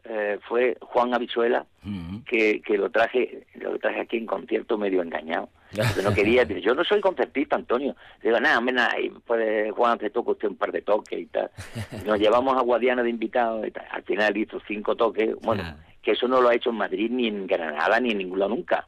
[0.03, 2.23] eh, fue Juan Avizuela, Ujú.
[2.25, 5.49] que, que lo traje lo traje aquí en concierto medio engañado.
[5.73, 7.95] Porque no quería, dice, yo no soy concertista, Antonio.
[8.21, 11.25] Digo, nada, hombre, nada, y pues Juan te toca usted un par de toques y
[11.27, 11.49] tal.
[12.05, 13.85] Nos llevamos a Guadiana de invitados y tal.
[13.89, 15.77] Al final hizo cinco toques, bueno, Ya.
[16.01, 18.49] que eso no lo ha hecho en Madrid, ni en Granada, ni en ningún lado
[18.55, 18.85] nunca.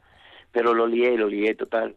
[0.50, 1.94] Pero lo lié, lo lié total,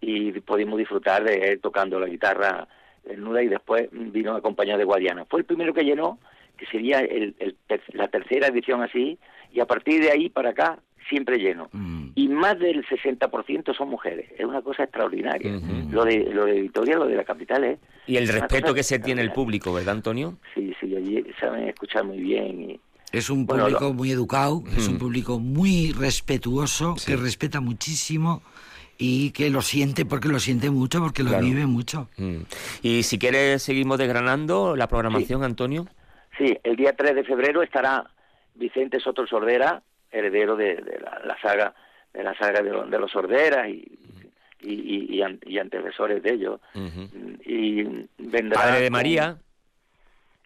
[0.00, 2.68] y pudimos disfrutar de él tocando la guitarra
[3.06, 5.24] desnuda y después vino acompañado de Guadiana.
[5.26, 6.18] Fue el primero que llenó,
[6.56, 9.18] que sería el, el ter- la tercera edición así,
[9.52, 11.68] y a partir de ahí para acá siempre lleno.
[11.72, 12.08] Mm.
[12.16, 14.28] Y más del 60% son mujeres.
[14.38, 15.52] Es una cosa extraordinaria.
[15.90, 17.78] Lo de lo de Vitoria, lo de la capital es...
[18.06, 20.36] Y el respeto que se tiene el público, ¿verdad, Antonio?
[20.54, 22.70] Sí, sí, allí saben escuchar muy bien.
[22.70, 22.80] Y,
[23.12, 24.98] Es un Bueno, público lo- muy educado, es un Mm.
[24.98, 27.12] público muy respetuoso, Sí.
[27.12, 28.42] que respeta muchísimo
[28.98, 31.44] y que lo siente porque lo siente mucho, porque lo Claro.
[31.44, 32.08] vive mucho.
[32.16, 32.36] Mm.
[32.82, 35.86] Y si quieres, seguimos desgranando la programación, Antonio.
[36.38, 38.08] Sí, el día 3 de febrero estará
[38.54, 41.74] Vicente Soto Sordera, heredero de, de la, la saga
[42.14, 43.84] de la saga de, lo- de los Sorderas y,
[44.62, 46.60] y, y, y an- y antecesores de ellos.
[46.74, 47.08] Ujú.
[47.44, 47.82] Y
[48.16, 49.36] vendrá Padre de con- María,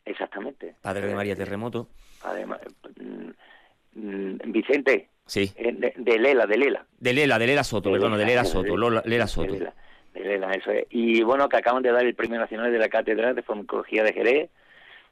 [0.04, 0.74] Exactamente.
[0.82, 1.88] padre de María Terremoto.
[2.24, 2.60] Además,
[2.98, 5.52] mm, mm, Vicente, Sí.
[5.54, 6.84] eh, de, de Lela, de Lela.
[6.98, 9.52] De Lela, de Lela Soto, perdón, de Lela Soto, Lola- Lela De Soto.
[9.52, 9.72] Lela,
[10.12, 10.86] de Lela, eso es.
[10.90, 14.12] Y bueno, que acaban de dar el Premio Nacional de la Cátedra de Farmacología de
[14.12, 14.50] Jerez.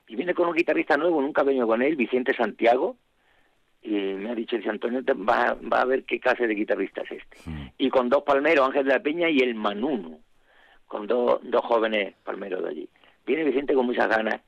[0.09, 2.96] Y viene con un guitarrista nuevo, nunca he venido con él, Vicente Santiago.
[3.81, 7.12] Y me ha dicho, dice Antonio, va, va a ver qué clase de guitarrista es
[7.12, 7.38] este.
[7.48, 7.68] Mm.
[7.78, 10.18] Y con dos palmeros, Ángel de la Peña y el Manuno,
[10.88, 12.88] con dos, dos jóvenes palmeros de allí.
[13.24, 14.40] Viene Vicente con muchas ganas,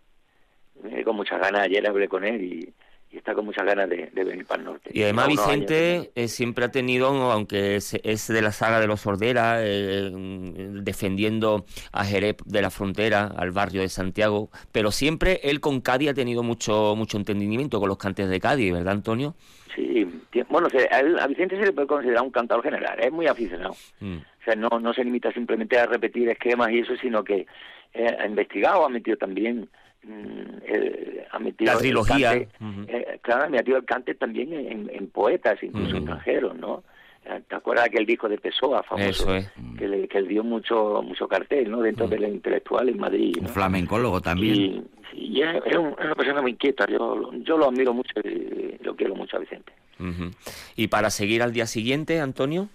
[0.83, 2.75] viene con muchas ganas, ayer hablé con él y,
[3.13, 4.91] y está con muchas ganas de, de venir para el norte.
[4.93, 9.01] Y además Vicente eh, siempre ha tenido, aunque es, es de la saga de los
[9.01, 15.41] Sordera, eh, mm, defendiendo a Jerez de la frontera, al barrio de Santiago, pero siempre
[15.43, 19.35] él con Cádiz ha tenido mucho mucho entendimiento con los cantes de Cádiz, ¿verdad, Antonio?
[19.75, 20.07] Sí,
[20.49, 23.75] bueno, a, él- a Vicente se le puede considerar un cantador general, es muy aficionado.
[24.01, 24.17] Mm.
[24.19, 27.47] O sea, no, no se limita simplemente a repetir esquemas y eso, sino que
[27.93, 29.69] eh, ha investigado, ha metido también,
[30.03, 32.31] mm, el- ha metido La el trilogía.
[32.31, 32.81] cante, Ujú.
[32.89, 36.83] eh, claro, ha metido el cante también en, en poetas, incluso extranjeros, ¿no?
[37.25, 39.09] Eh, ¿Te acuerdas aquel disco de Pessoa, famoso?
[39.09, 39.53] Eso es.
[39.79, 41.83] Que le, que le dio mucho mucho cartel, ¿no?
[41.83, 42.11] Dentro Mm.
[42.11, 44.89] de la intelectual en Madrid, Un flamencólogo también.
[45.13, 48.15] Y, y es, es un- es una persona muy inquieta, yo, yo lo admiro mucho
[48.25, 49.73] y lo quiero mucho a Vicente.
[50.77, 52.71] Y para seguir al día siguiente, Antonio.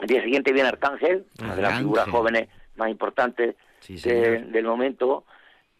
[0.00, 4.46] El día siguiente viene Arcángel, una de las figuras jóvenes más importantes Sí, de- señor.
[4.46, 5.24] del momento,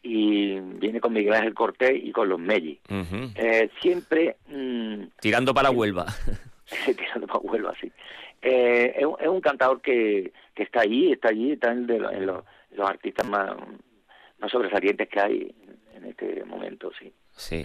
[0.02, 2.80] y viene con Miguel Ángel Cortés y con los Melli.
[3.34, 6.06] Eh, siempre mm, Tirando para Huelva.
[6.86, 7.90] tirando para Huelva, así.
[8.40, 11.96] Eh, es, un- es un cantador que, que está allí, está allí, está en, de
[11.96, 13.54] en los, los artistas más,
[14.38, 15.54] más sobresalientes que hay
[15.94, 17.12] en este momento, sí.
[17.36, 17.64] Sí.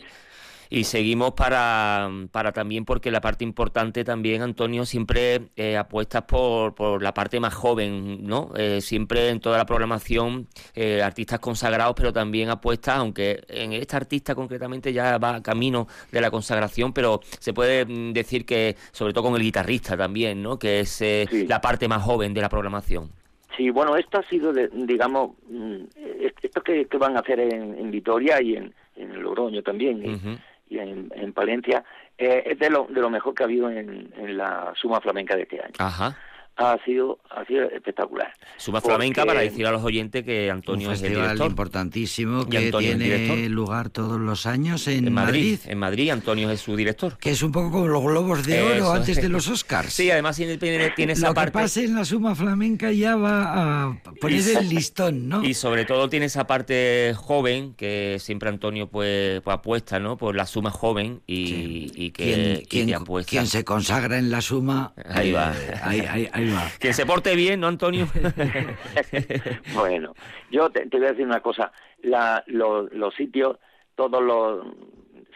[0.70, 6.76] Y seguimos para, para también, porque la parte importante también, Antonio, siempre eh, apuestas por,
[6.76, 8.52] por la parte más joven, ¿no?
[8.58, 13.98] Eh, siempre en toda la programación, eh, artistas consagrados, pero también apuestas, aunque en esta
[13.98, 19.14] artista concretamente ya va camino de la consagración, pero se puede mm, decir que, sobre
[19.14, 20.60] todo con el guitarrista también, ¿no?
[20.60, 21.48] Que es eh, Sí.
[21.48, 23.10] la parte más joven de la programación.
[23.56, 25.76] Sí, bueno, esto ha sido, de- digamos, mm,
[26.22, 29.98] est- esto que, que van a hacer en, en Vitoria y en, en Logroño también,
[30.08, 30.38] Ujú.
[30.70, 31.84] Y en, en Palencia,
[32.18, 35.36] eh, es de lo, de lo mejor que ha habido en, en la suma flamenca
[35.36, 35.76] de este año.
[35.80, 36.18] Ajá.
[36.60, 38.34] Ha sido, ha sido espectacular.
[38.58, 41.48] Suma Porque- flamenca para decir a los oyentes que Un Antonio es el director.
[41.52, 46.60] importantísimo que tiene lugar todos los años en, En Madrid, Madrid, en Madrid, Antonio es
[46.62, 47.18] su director.
[47.20, 48.94] que es un poco como los globos de oro Eso.
[48.94, 49.94] antes de los Oscars.
[49.94, 51.52] Sí, además tiene, tiene- esa Lo que parte.
[51.52, 55.44] pase en la suma flamenca ya va a poner el listón, ¿no?
[55.44, 60.18] Y sobre todo tiene esa parte joven que siempre Antonio pues, pues apuesta, ¿no?
[60.18, 63.30] Por la suma joven y, y que, ¿Quién, y quién- que apuesta.
[63.30, 64.94] quién se consagra en la suma?
[65.08, 65.54] Ahí va.
[65.56, 66.47] eh, ahí, ahí- ahí va.
[66.80, 68.08] Que se porte bien, ¿no, Antonio?
[69.74, 70.14] bueno,
[70.52, 71.72] yo te, te voy a decir una cosa.
[72.04, 73.58] La, lo- los sitios,
[73.96, 74.66] todos los,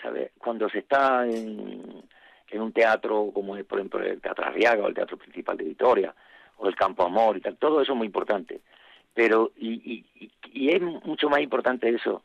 [0.02, 0.32] ¿sabes?
[0.38, 2.04] Cuando se está en,
[2.50, 5.64] en un teatro como es, por ejemplo, el Teatro Arriaga o el Teatro Principal de
[5.66, 6.14] Vitoria
[6.58, 8.62] o el Campo Amor y tal, todo eso es muy importante.
[9.14, 12.24] Pero, y, y, y- y es mucho más importante eso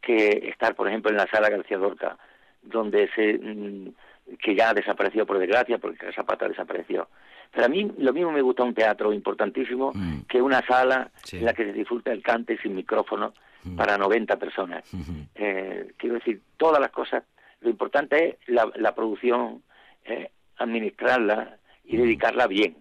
[0.00, 2.16] que estar, por ejemplo, en la Sala García Dorca,
[2.62, 3.92] donde se, mm,
[4.38, 7.08] que ya desapareció por desgracia, porque Zapata desapareció.
[7.52, 10.22] Pero a mí lo mismo me gusta un teatro importantísimo Mm.
[10.28, 11.38] que una sala Sí.
[11.38, 13.32] en la que se disfruta el cante sin micrófono
[13.76, 14.84] para 90 personas.
[15.34, 17.22] Eh, quiero decir, todas las cosas,
[17.60, 19.62] lo importante es la, la producción,
[20.04, 22.76] eh, administrarla y dedicarla bien.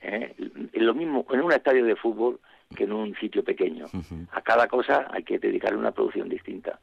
[0.00, 0.34] Eh,
[0.74, 2.40] lo mismo en un estadio de fútbol
[2.74, 3.86] que en un sitio pequeño.
[4.32, 6.78] A cada cosa hay que dedicarle una producción distinta.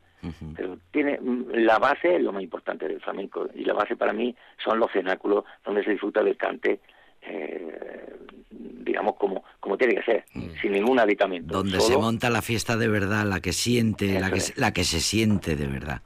[0.55, 4.13] Pero tiene mm, la base es lo más importante del flamenco y la base para
[4.13, 6.80] mí son los cenáculos donde se disfruta del cante,
[7.22, 8.15] eh,
[8.49, 10.26] digamos como como tiene que ser,
[10.61, 11.47] sin ningún aditamento.
[11.53, 11.57] Mm.
[11.57, 14.45] Donde Solo- se monta la fiesta de verdad, la que siente, la que, es.
[14.45, 16.01] se- la que se siente de verdad.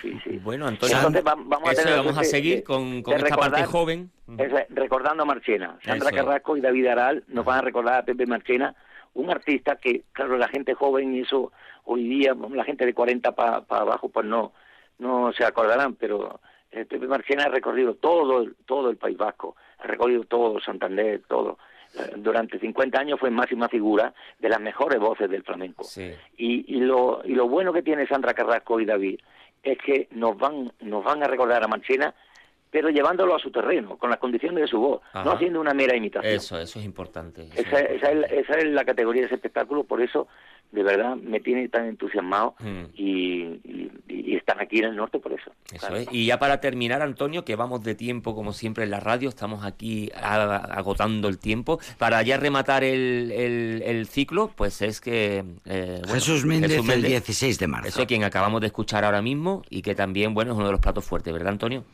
[0.00, 0.38] Sí, sí.
[0.42, 3.22] bueno, Antonio, Entonces, vamos a eso, tener vamos a de- seguir de- con, con de
[3.22, 4.10] esta parte joven.
[4.38, 5.78] Es, recordando a Marchena.
[5.84, 6.16] Sandra Eso.
[6.16, 8.74] Carrasco y David Aral nos van a recordar a Pepe Marchena,
[9.14, 11.52] un artista que, claro, la gente joven y eso,
[11.84, 14.52] hoy día, la gente de 40 para abajo, pues no
[14.98, 16.40] no se acordarán, pero
[16.70, 21.22] eh, Pepe Marchena ha recorrido todo, el- todo el País Vasco, ha recorrido todo Santander,
[21.28, 21.58] todo.
[21.94, 25.84] Eh, Durante 50 años fue máxima figura de las mejores voces del flamenco.
[25.84, 26.10] Sí.
[26.36, 29.18] Y, y, lo, y lo bueno que tiene Sandra Carrasco y David
[29.62, 32.14] es que nos van, nos van a recordar a Marchena,
[32.70, 35.24] pero llevándolo a su terreno, con las condiciones de su voz, Ajá.
[35.24, 36.32] no haciendo una mera imitación.
[36.34, 37.42] Eso, eso es importante.
[37.42, 40.26] eso Esa, es esa es, la- esa es la categoría de ese espectáculo, por eso
[40.72, 42.82] de verdad me tiene tan entusiasmado Mm.
[42.94, 45.52] y, y- y están aquí en el norte por eso.
[45.70, 45.96] Eso Claro.
[45.96, 46.08] es.
[46.10, 49.64] Y ya para terminar, Antonio, que vamos de tiempo como siempre en la radio, estamos
[49.64, 51.78] aquí a- agotando el tiempo.
[51.98, 55.44] Para ya rematar el, el- el ciclo, pues es que...
[55.66, 57.88] eh, bueno, Jesús Méndez Jesús el Méndez, 16 de marzo.
[57.88, 60.72] Eso es quien acabamos de escuchar ahora mismo y que también, bueno, es uno de
[60.72, 61.84] los platos fuertes, ¿verdad, Antonio?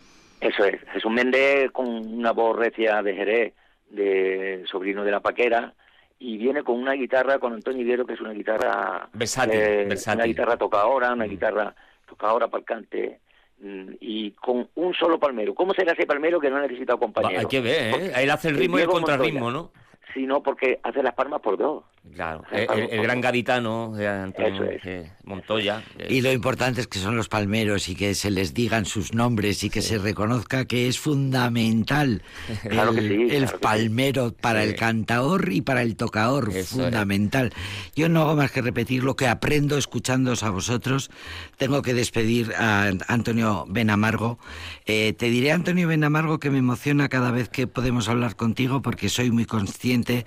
[0.41, 0.81] Eso es.
[0.93, 3.55] Jesús Méndez con una voz recia de Jerez,
[3.91, 5.74] de sobrino de la Paquera,
[6.19, 9.05] y viene con una guitarra con Antonio Higuero, que es una guitarra...
[9.05, 10.19] eh, Versátil, versátil.
[10.19, 11.75] Una guitarra tocadora, una guitarra
[12.09, 13.21] tocadora para el cante,
[13.61, 15.55] mm, y con un solo palmero.
[15.55, 17.41] ¿Cómo será ese palmero que no necesita compañero?
[17.41, 17.91] hay que ver, ¿eh?
[17.91, 19.51] Porque Él hace el ritmo y el contrarritmo.
[19.51, 19.71] ¿no?
[20.14, 21.85] sino porque hace las palmas por dos.
[22.15, 24.81] Claro, el, el gran gaditano de Antonio es.
[24.85, 25.83] eh, Montoya.
[25.99, 29.13] eh, Y lo importante es que son los palmeros y que se les digan sus
[29.15, 32.23] nombres y que se reconozca que es fundamental
[32.69, 33.63] Claro que el, sí, el claro que sí.
[33.63, 34.69] palmero para Sí.
[34.71, 36.69] el cantaor y para el tocaor, Eso es.
[36.69, 37.53] fundamental.
[37.95, 41.11] Yo no hago más que repetir lo que aprendo escuchándoos a vosotros.
[41.57, 44.39] Tengo que despedir a Antonio Benamargo.
[44.87, 49.09] Eh, te diré, Antonio Benamargo, que me emociona cada vez que podemos hablar contigo porque
[49.09, 50.27] soy muy consciente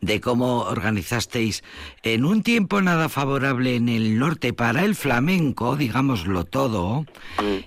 [0.00, 0.74] de cómo
[1.22, 1.62] organizasteis
[2.02, 7.06] en un tiempo nada favorable en el norte para el flamenco, digámoslo todo,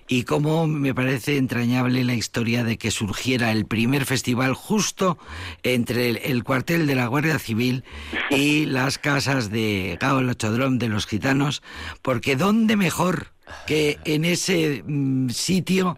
[0.08, 5.18] y cómo me parece entrañable la historia de que surgiera el primer festival justo
[5.64, 7.84] entre el, el cuartel de la Guardia Civil
[8.30, 11.62] y las casas de Gao el Chodrón de los gitanos,
[12.02, 13.32] porque ¿dónde mejor
[13.68, 15.98] que en ese mm, sitio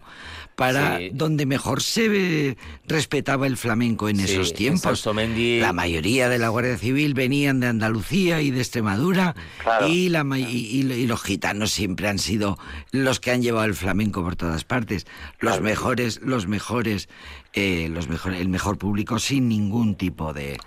[0.58, 1.10] para Sí.
[1.12, 2.56] donde mejor se
[2.88, 5.06] respetaba el flamenco en Sí, esos tiempos?
[5.06, 9.86] La mayoría de la Guardia Civil venían de Andalucía y de Extremadura Claro.
[9.86, 12.58] y, la, ma- y, y- y los gitanos siempre han sido
[12.90, 15.06] los que han llevado el flamenco por todas partes.
[15.38, 15.62] Los Claro.
[15.62, 17.08] mejores, los mejores,
[17.52, 20.58] eh, los mejores, el mejor público sin ningún tipo de,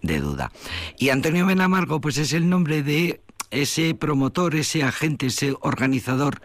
[0.00, 0.52] de duda.
[0.96, 3.20] Y Antonio Benamargo, pues es el nombre de
[3.50, 6.40] ese promotor, ese agente, ese organizador,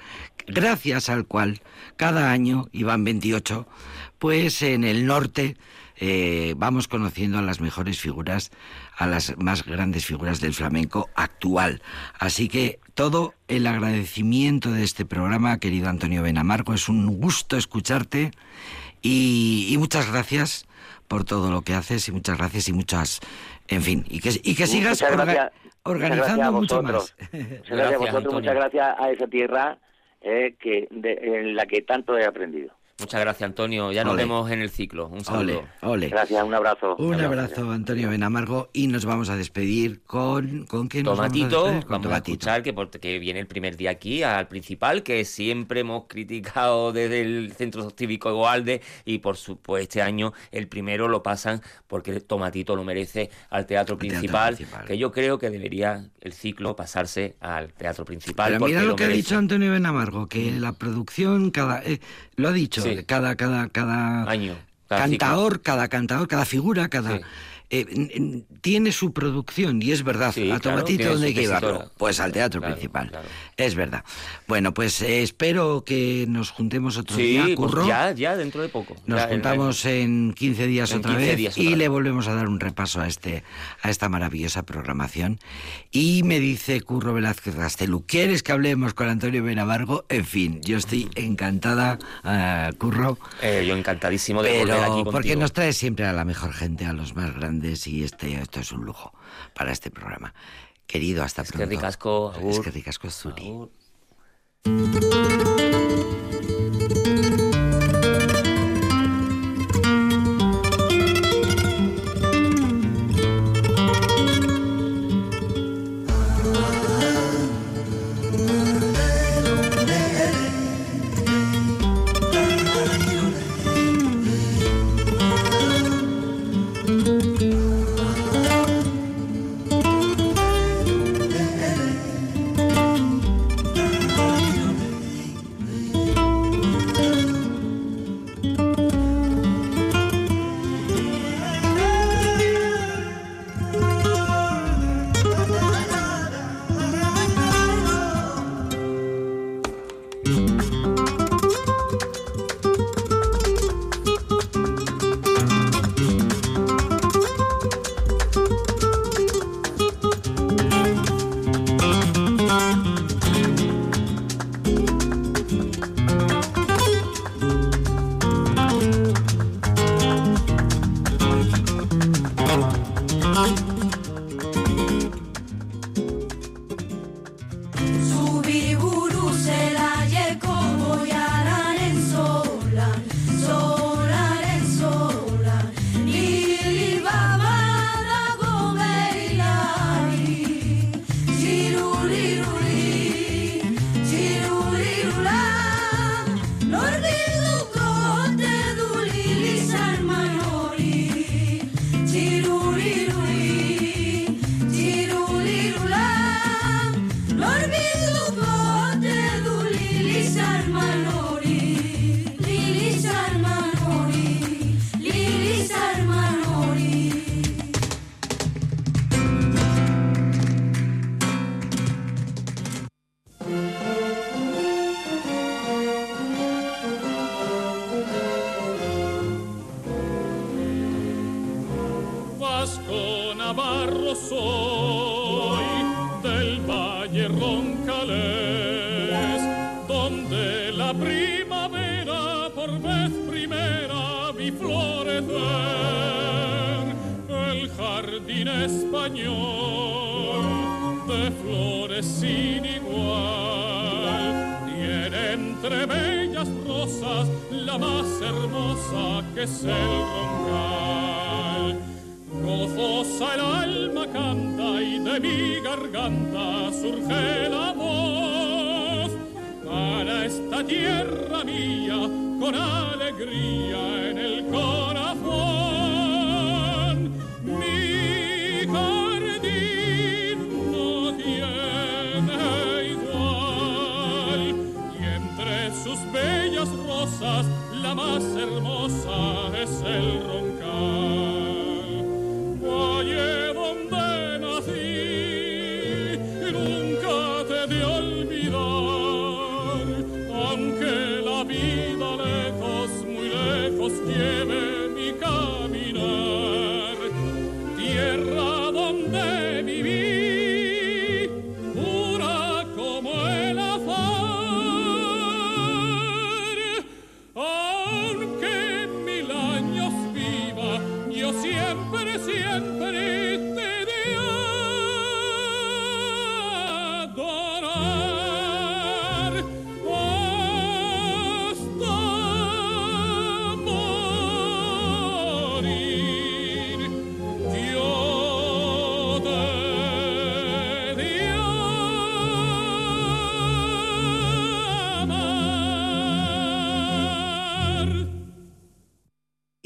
[0.48, 1.62] gracias al cual
[1.96, 3.68] cada año, y van 28,
[4.20, 5.56] pues en el norte
[5.98, 8.52] eh, vamos conociendo a las mejores figuras,
[8.98, 11.82] a las más grandes figuras del flamenco actual.
[12.20, 18.32] Así que todo el agradecimiento de este programa, querido Antonio Benamarco, es un gusto escucharte
[19.02, 20.66] y, y muchas gracias
[21.08, 23.20] por todo lo que haces y muchas gracias y muchas,
[23.68, 25.52] en fin, y que, y que sigas orga-
[25.84, 27.16] organizando muchas gracias a mucho más.
[27.32, 28.40] Muchas gracias, a Gracias, vosotros, Antonio.
[28.40, 29.78] muchas gracias a esa tierra
[30.26, 32.74] eh, que de- en la que tanto he aprendido.
[32.98, 33.92] Muchas gracias, Antonio.
[33.92, 34.24] Ya nos Ole.
[34.24, 35.08] vemos en el ciclo.
[35.08, 35.60] Un saludo.
[35.60, 36.10] Ole, ole.
[36.10, 36.96] Gracias, un abrazo.
[36.96, 40.66] Un abrazo, Antonio Benamargo, y nos vamos a despedir con...
[40.66, 41.86] ¿Con quién nos Tomatito, vamos a despedir?
[41.86, 42.32] Con vamos a Tomatito.
[42.32, 47.54] escuchar que, viene el primer día aquí al principal, que siempre hemos criticado desde el
[47.54, 52.76] Centro Cívico de Goalde y por supuesto este año el primero lo pasan porque Tomatito
[52.76, 57.36] lo merece al Teatro Al Teatro Principal, que yo creo que debería el ciclo pasarse
[57.42, 58.54] al Teatro Principal.
[58.54, 61.84] Pero mira lo que ha dicho Antonio Benamargo, que la producción, cada...
[61.84, 62.00] eh,
[62.38, 63.04] lo ha dicho, Sí.
[63.06, 64.30] cada, cada, cada...
[64.30, 64.56] Año,
[64.88, 67.18] cada cantaor, cada cantaor, cada figura, cada...
[67.18, 67.24] Sí.
[67.82, 70.32] Eh, tiene su producción y es verdad.
[70.34, 71.92] Sí, a claro, Tomatito tiene dónde hay que llevarlo.
[71.98, 73.10] Pues al teatro Claro, principal.
[73.10, 73.28] claro.
[73.58, 74.04] Es verdad.
[74.48, 77.88] Bueno, pues eh, espero que nos juntemos otro Sí, día, pues Curro.
[77.88, 78.96] ya, ya, dentro de poco.
[79.06, 81.78] Nos Ya, en- juntamos en 15 días en otra 15 vez días y otra vez.
[81.80, 83.44] le volvemos a dar un repaso a este
[83.82, 85.40] a esta maravillosa programación.
[85.92, 90.06] Y me dice Curro Velázquez Gastelu, ¿quieres que hablemos con Antonio Benavargo?
[90.10, 95.12] En fin, yo estoy encantada, ah, Curro, Eh, yo encantadísimo de volver aquí pero contigo.
[95.12, 98.60] porque nos trae siempre a la mejor gente, a los más grandes y este esto
[98.60, 99.14] es un lujo
[99.54, 100.34] para este programa.
[100.88, 101.76] Querido, hasta Es que pronto.
[101.76, 102.52] ricasco, agur.
[102.52, 103.48] Es que ricasco, Zuri.
[103.48, 103.72] Agur.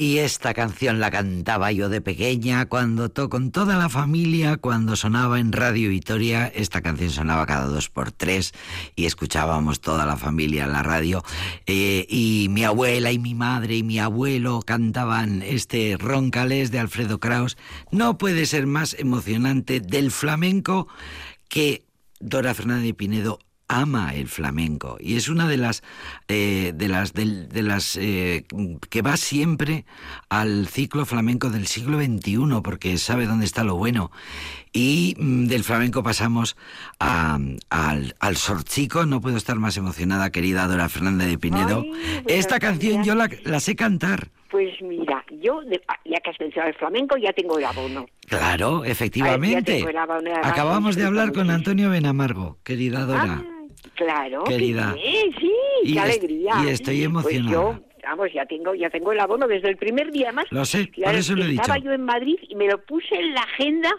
[0.10, 4.95] Y esta canción la cantaba yo de pequeña, cuando to con toda la familia, cuando
[4.95, 8.53] sonaba en Radio Vitoria, esta canción sonaba cada dos por tres
[8.95, 11.24] y escuchábamos toda la familia en la radio.
[11.68, 17.20] Eh, y mi abuela y mi madre y mi abuelo cantaban este Roncales de Alfredo
[17.20, 17.55] Kraus.
[17.91, 20.88] No puede ser más emocionante del flamenco
[21.49, 21.84] que
[22.20, 23.39] Dora Fernández de Pinedo
[23.70, 25.84] ama el flamenco y es una de las
[26.28, 28.43] eh, de las del- de, las eh,
[28.89, 29.86] que va siempre
[30.28, 34.11] al ciclo flamenco del siglo XXI porque sabe dónde está lo bueno.
[34.74, 36.57] Y mm, del flamenco pasamos
[36.99, 37.39] a-
[37.70, 39.05] al, al sorchico.
[39.05, 41.84] No puedo estar más emocionada querida Dora Fernández de Pinedo.
[41.84, 44.30] Ay, esta canción yo la, la sé cantar.
[44.51, 48.07] Pues mira, yo, de- ah, ya que has mencionado el flamenco, ya tengo el abono.
[48.28, 51.49] claro efectivamente tengo el abono de la radio, acabamos de hablar con.
[51.51, 53.43] Antonio Benamargo querida Dora.
[53.43, 53.59] Ah,
[53.95, 54.93] claro, Querida.
[54.93, 55.51] sí,
[55.84, 56.53] Y qué alegría.
[56.65, 57.51] y estoy emocionada.
[57.73, 60.45] Pues yo, vamos, ya tengo, ya tengo el abono desde el primer día más.
[60.51, 61.86] Lo sé, por eso lo he Estaba dicho.
[61.88, 63.91] yo en Madrid y me lo puse en la agenda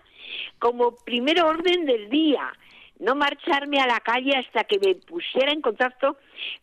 [0.59, 2.53] como primer orden del día.
[2.99, 6.17] No marcharme a la calle hasta que me pusiera en contacto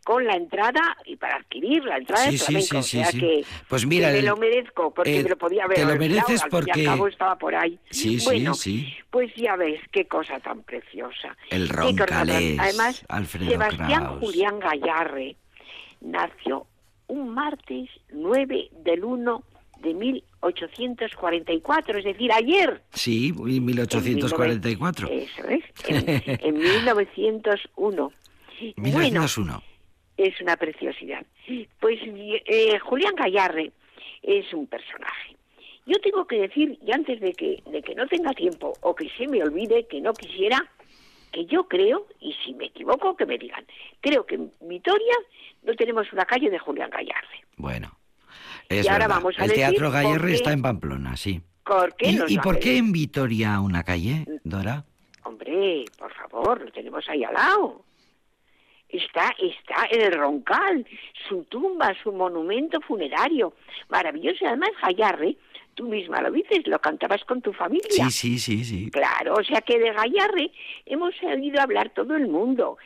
[0.03, 2.67] con la entrada y para adquirir la entrada Sí, sí, flamenco.
[2.67, 3.19] sí, o sí, sea sí.
[3.19, 5.95] que, Pues mira, que me lo merezco porque eh, me lo podía haber te lo
[5.97, 7.77] mereces y porque- al cabo estaba por ahí.
[7.89, 8.93] Sí, sí, bueno, sí.
[9.09, 11.35] pues ya ves qué cosa tan preciosa.
[11.49, 14.19] El Roncalés, Además, Alfredo Sebastián Kraus.
[14.19, 15.35] Julián Gallarre
[16.01, 16.67] nació
[17.07, 19.43] un martes 9 del 1
[19.81, 22.81] de 1844, es decir, ayer.
[22.93, 25.07] Sí, y 1844.
[25.09, 26.09] En 19- Eso es, en,
[26.47, 28.11] en 1901.
[28.77, 29.63] Bueno, 1901.
[30.17, 31.25] es una preciosidad.
[31.79, 33.71] Pues eh, Julián Gallarre
[34.23, 35.35] es un personaje.
[35.85, 39.09] Yo tengo que decir, y antes de que, de que no tenga tiempo o que
[39.17, 40.65] se me olvide, que no quisiera,
[41.31, 43.65] que yo creo, y si me equivoco, que me digan,
[44.01, 45.15] creo que en Vitoria
[45.63, 47.45] no tenemos una calle de Julián Gallarre.
[47.55, 47.97] Bueno,
[48.67, 49.15] es Y ahora verdad.
[49.21, 51.41] vamos a El Teatro Gallarre qué- está en Pamplona, sí.
[51.65, 54.83] ¿Por qué ¿Y, y por qué en Vitoria una calle, Dora?
[55.23, 57.83] Hombre, por favor, lo tenemos ahí al lado.
[58.89, 60.85] Está, está en el Roncal,
[61.27, 63.53] su tumba, su monumento funerario.
[63.89, 64.47] Maravilloso.
[64.47, 65.35] Además, Gallarre,
[65.75, 67.89] tú misma lo dices, lo cantabas con tu familia.
[67.89, 68.89] Sí, sí, sí, sí.
[68.91, 70.51] Claro, o sea que de Gallarre
[70.85, 72.77] hemos oído hablar todo el mundo.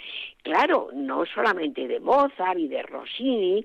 [0.44, 3.64] Claro, no solamente de Mozart y de Rossini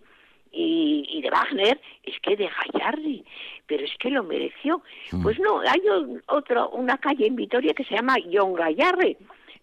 [0.52, 3.22] y, y de Wagner, es que de Gallarre,
[3.66, 4.82] pero es que lo mereció.
[5.10, 5.22] Mm.
[5.22, 9.16] Pues no, hay un- otro, una calle en Vitoria que se llama John Gallarre,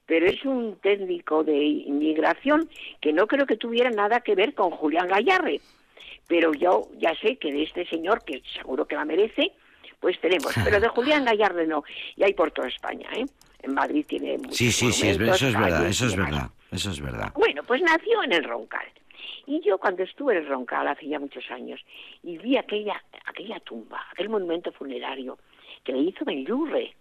[0.06, 2.70] pero es un técnico de inmigración
[3.02, 5.62] que no creo que tuviera nada que ver con Julián Gallarre.
[6.28, 9.52] Pero yo ya sé que de este señor, que seguro que la merece,
[10.00, 10.54] pues tenemos.
[10.64, 11.84] Pero de Julián Gallarre no.
[12.16, 13.26] Y hay por toda España, ¿eh?
[13.62, 17.32] En Madrid tiene muchos Sí, sí, sí, eso es eso verdad, eso es verdad.
[17.36, 18.86] Bueno, pues nació en el Roncal.
[19.46, 21.80] Y yo cuando estuve en el Roncal hace ya muchos años
[22.24, 25.38] y vi aquella, aquella tumba, aquel monumento funerario
[25.84, 26.94] que le hizo Benlurre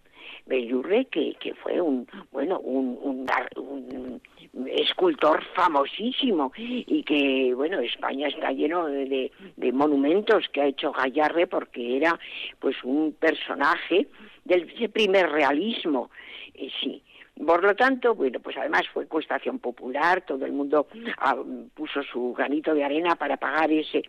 [0.47, 3.27] Bellurre, que, que fue un, bueno, un, un,
[3.57, 4.21] un
[4.69, 11.47] escultor famosísimo y que, bueno, España está lleno de, de, monumentos que ha hecho Gallarre
[11.47, 12.19] porque era,
[12.59, 14.09] pues, un personaje
[14.45, 16.11] del primer realismo,
[16.55, 17.03] eh, sí.
[17.47, 21.35] Por lo tanto, bueno, pues además fue cuestación popular, todo el mundo ah,
[21.75, 24.03] puso su granito de arena para pagar ese,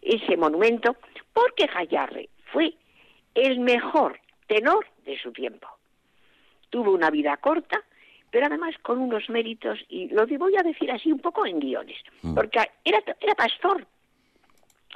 [0.00, 0.96] ese monumento,
[1.34, 2.74] porque Gallarre fue
[3.34, 5.68] el mejor tenor de su tiempo.
[6.70, 7.82] Tuvo una vida corta,
[8.30, 11.98] pero además con unos méritos, y lo voy a decir así un poco en guiones,
[12.22, 12.34] mm.
[12.34, 13.86] porque era, era pastor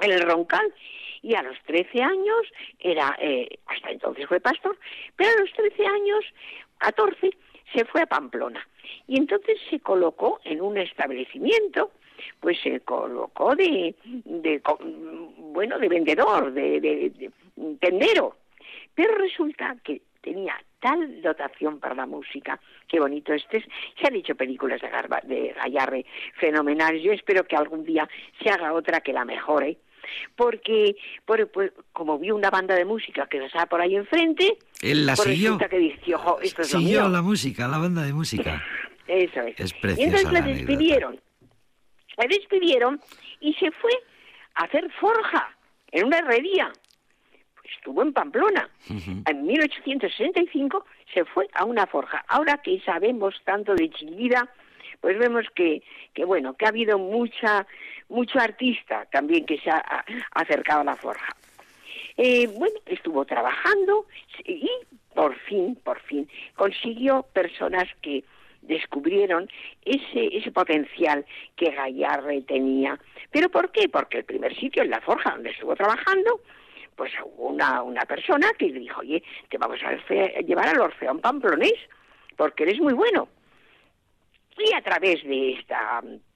[0.01, 0.73] en el Roncal
[1.21, 2.41] y a los 13 años
[2.79, 4.77] era, eh, hasta entonces fue pastor,
[5.15, 6.25] pero a los 13 años,
[6.77, 7.31] 14,
[7.73, 8.65] se fue a Pamplona
[9.07, 11.91] y entonces se colocó en un establecimiento
[12.39, 14.61] pues se colocó de, de
[15.37, 17.31] bueno de vendedor de, de
[17.79, 18.35] tendero
[18.93, 23.65] pero resulta que tenía tal dotación para la música, qué bonito este es.
[23.99, 26.05] Se han hecho películas de, Garba, de Gallarre
[26.39, 27.03] fenomenales.
[27.03, 28.07] Yo espero que algún día
[28.41, 29.77] se haga otra que la mejore.
[30.35, 30.95] Porque,
[31.25, 35.15] por, pues, como vi una banda de música que estaba por ahí enfrente, él la
[35.15, 35.57] pues siguió.
[35.57, 38.63] que dice, Ojo, esto es siguió la música, la banda de música.
[39.07, 39.59] Eso es.
[39.59, 41.19] Es preciosa y entonces la despidieron.
[42.17, 43.01] Le despidieron
[43.39, 43.91] y se fue
[44.55, 45.55] a hacer forja
[45.91, 46.71] en una herrería
[47.77, 48.69] estuvo en Pamplona.
[48.89, 52.23] En 1865 se fue a una forja.
[52.27, 54.49] Ahora que sabemos tanto de Chillida,
[55.01, 57.67] pues vemos que, que bueno, que ha habido mucha,
[58.09, 61.35] mucho artista también que se ha, acercado a la forja.
[62.17, 64.05] Eh, bueno, estuvo trabajando
[64.45, 64.69] y
[65.13, 68.23] por fin, por fin, consiguió personas que
[68.61, 69.49] descubrieron
[69.83, 72.99] ese, ese potencial que Gallarre tenía.
[73.31, 73.87] ¿Pero por qué?
[73.89, 76.41] Porque el primer sitio en la forja donde estuvo trabajando
[76.95, 81.79] pues una, una persona que le dijo, oye, te vamos a llevar al Orfeón Pamplonés,
[82.35, 83.27] porque eres muy bueno.
[84.57, 85.75] Y a través de este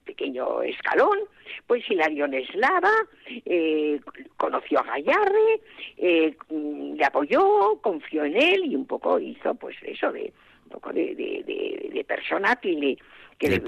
[0.03, 1.19] pequeño escalón,
[1.67, 2.91] pues Hilario Neslava
[3.45, 3.99] eh,
[4.37, 5.61] conoció a Gallarre,
[5.97, 10.33] eh, le apoyó, confió en él y un poco hizo pues eso de
[10.65, 12.97] un poco de, de, de, persona que le
[13.37, 13.61] que de le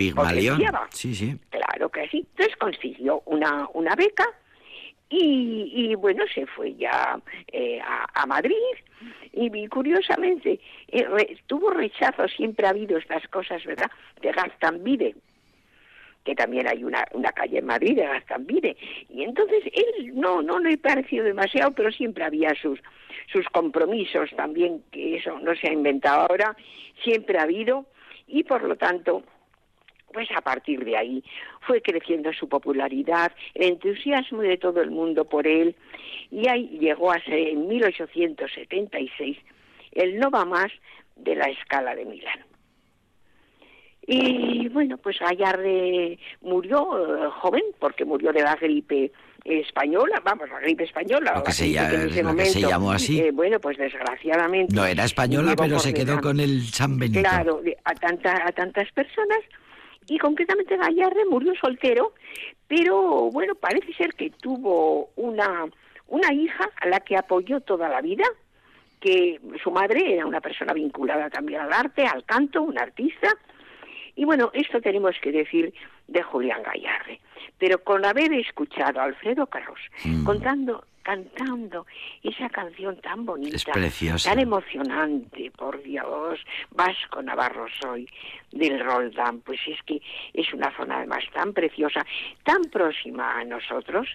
[0.91, 1.35] Sí, sí.
[1.49, 2.25] Claro que sí.
[2.31, 4.27] Entonces consiguió una, una beca
[5.13, 7.19] y, bueno, se fue ya
[7.51, 7.79] eh,
[8.13, 8.55] a, Madrid
[9.33, 13.91] y, curiosamente eh, tuvo rechazo, siempre ha habido estas cosas, ¿verdad?
[14.21, 15.15] De Gastambide,
[16.23, 18.77] que también hay una, una calle en Madrid de Gastambide.
[19.09, 22.79] Y entonces él no, no le pareció demasiado, pero siempre había sus,
[23.31, 26.55] sus compromisos también, que eso no se ha inventado ahora,
[27.03, 27.85] siempre ha habido,
[28.27, 29.23] y por lo tanto
[30.11, 31.23] pues a partir de ahí
[31.61, 35.75] fue creciendo su popularidad, el entusiasmo de todo el mundo por él,
[36.29, 39.37] y ahí llegó a ser en 1876
[39.91, 40.71] el no va más
[41.15, 42.39] de la escala de Milán.
[44.07, 49.11] Y bueno, pues Gallarde murió eh, joven, porque murió de la gripe
[49.45, 51.33] española, vamos, la gripe española.
[51.35, 53.19] Lo que, se, llamó así.
[53.19, 54.73] Eh, bueno, pues desgraciadamente.
[54.73, 57.21] No era española, pero se quedó con el San Benito.
[57.21, 59.39] Claro, a, tanta, a tantas personas
[60.11, 62.13] y concretamente Gallarre murió soltero,
[62.67, 65.65] pero bueno, parece ser que tuvo una,
[66.07, 68.25] una hija a la que apoyó toda la vida,
[68.99, 73.29] que su madre era una persona vinculada también al arte, al canto, un artista.
[74.17, 75.73] Y bueno, esto tenemos que decir
[76.09, 77.21] de Julián Gallarre.
[77.57, 80.25] Pero con haber escuchado a Alfredo Kraus mm.
[80.25, 81.85] contando cantando
[82.23, 83.71] esa canción tan bonita,
[84.23, 86.39] tan emocionante, por Dios,
[86.71, 88.07] Vasco Navarro soy,
[88.51, 90.01] del Roldán, pues es que
[90.33, 92.05] es una zona además tan preciosa,
[92.43, 94.07] tan próxima a nosotros,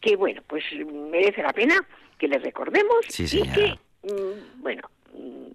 [0.00, 0.64] que bueno, pues
[1.10, 1.74] merece la pena
[2.18, 5.50] que le recordemos y que, mm, bueno, mm,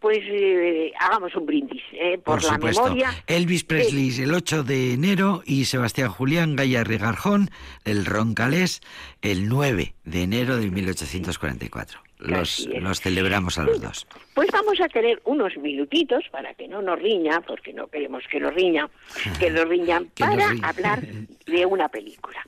[0.00, 3.10] pues eh, hagamos un brindis eh, por, la memoria.
[3.26, 7.50] Elvis Presley el 8 de enero y Sebastián Julián Gallarre Garjón,
[7.84, 8.80] el Roncalés,
[9.22, 12.00] el 9 de enero de 1844.
[12.18, 14.06] Los, los celebramos a los dos.
[14.34, 18.40] Pues vamos a tener unos minutitos para que no nos riña, porque no queremos que
[18.40, 18.90] nos riña,
[19.38, 22.44] que nos riñan, para hablar de una película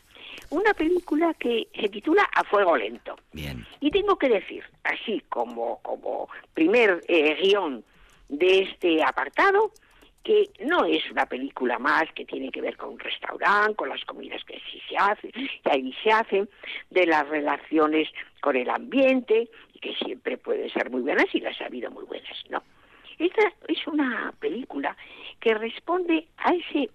[0.53, 3.16] una película que se titula A Fuego Lento.
[3.32, 3.66] Bien.
[3.80, 7.82] Y tengo que decir, así como, como primer eh, guion
[8.28, 9.72] de este apartado,
[10.22, 14.05] que no es una película más que tiene que ver con un restaurante, con las
[14.05, 16.48] comidas que sí se hacen, que ahí se hacen,
[16.90, 18.09] de las relaciones
[18.40, 19.48] con el ambiente,
[19.80, 22.62] que siempre pueden ser muy buenas y las ha habido muy buenas, ¿no?
[23.18, 24.96] Esta es una película
[25.40, 26.90] que responde a ese,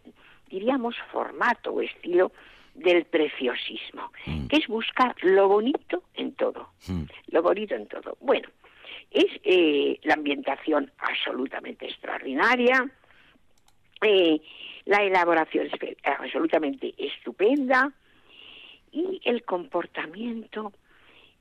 [0.50, 2.32] diríamos, formato o estilo
[2.78, 4.48] del preciosismo, mm.
[4.48, 7.04] que es buscar lo bonito en todo, mm.
[7.32, 8.18] lo bonito en todo.
[8.22, 8.48] Bueno,
[9.12, 12.90] Es eh, la ambientación absolutamente extraordinaria,
[14.02, 14.40] eh,
[14.86, 17.92] la elaboración es absolutamente estupenda
[18.92, 20.72] y el comportamiento,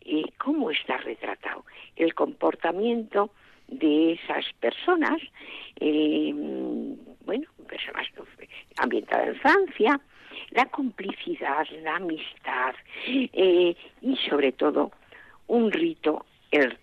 [0.01, 1.65] eh, ¿cómo está retratado?
[1.97, 3.31] El comportamiento
[3.69, 5.21] de esas personas,
[5.81, 6.33] eh,
[7.25, 8.07] bueno, personas
[8.77, 10.01] ambientadas en Francia,
[10.51, 12.75] la complicidad, la amistad
[13.07, 14.93] eh, y sobre todo
[15.49, 16.77] un rito el,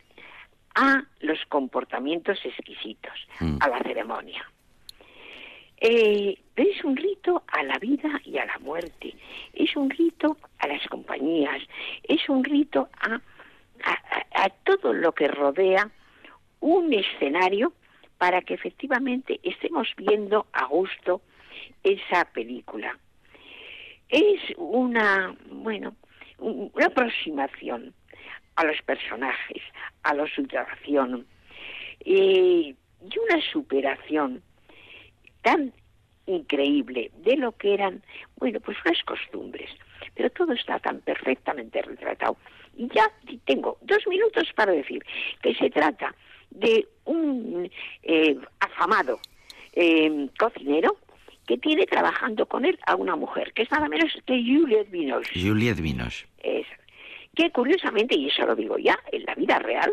[0.76, 3.58] a los comportamientos exquisitos, Mm.
[3.62, 4.46] a la ceremonia.
[5.78, 9.16] Eh, es un rito a la vida y a la muerte,
[9.54, 11.62] es un rito a las compañías,
[12.04, 15.90] es un rito a, a, a- a todo lo que rodea
[16.62, 17.74] un escenario
[18.18, 21.22] para que efectivamente estemos viendo a gusto
[21.84, 22.98] esa película.
[24.10, 25.96] Es una, bueno,
[26.38, 27.94] un- una aproximación
[28.56, 29.62] a los personajes,
[30.04, 31.26] a la situación
[32.06, 34.42] eh, y una superación
[35.42, 35.74] tan
[36.26, 38.02] increíble de lo que eran,
[38.38, 39.70] bueno, pues unas costumbres.
[40.16, 42.38] Pero todo está tan perfectamente retratado.
[42.78, 43.12] Y ya
[43.46, 45.04] tengo dos minutos para decir
[45.42, 46.14] que se trata
[46.52, 47.70] de un
[48.04, 49.20] eh, afamado
[49.74, 50.98] eh, cocinero
[51.48, 55.32] que tiene trabajando con él a una mujer, que es nada menos que Juliette Binoche.
[55.40, 56.26] Juliette Vinos.
[56.42, 56.66] Es,
[57.36, 59.92] que curiosamente, y eso lo digo ya, en la vida real,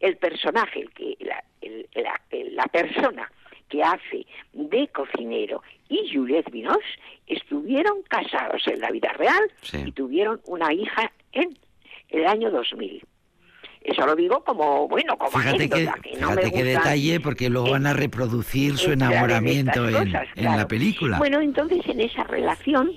[0.00, 2.20] el personaje, el que, la, el- la-
[2.52, 3.30] la persona
[3.68, 6.98] que hace de cocinero y Juliette Binoche
[7.28, 9.78] estuvieron casados en la vida real Sí.
[9.86, 11.56] y tuvieron una hija en
[12.08, 13.02] el año 2000.
[13.80, 17.48] Eso lo digo como, bueno, como Fíjate anécdota, que no me fíjate qué detalle, porque
[17.48, 20.58] luego eh, van a reproducir su enamoramiento en, cosas, en claro.
[20.58, 21.18] la película.
[21.18, 22.92] Bueno, entonces en esa relación,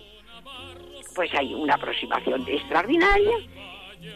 [1.15, 3.37] pues hay una aproximación extraordinaria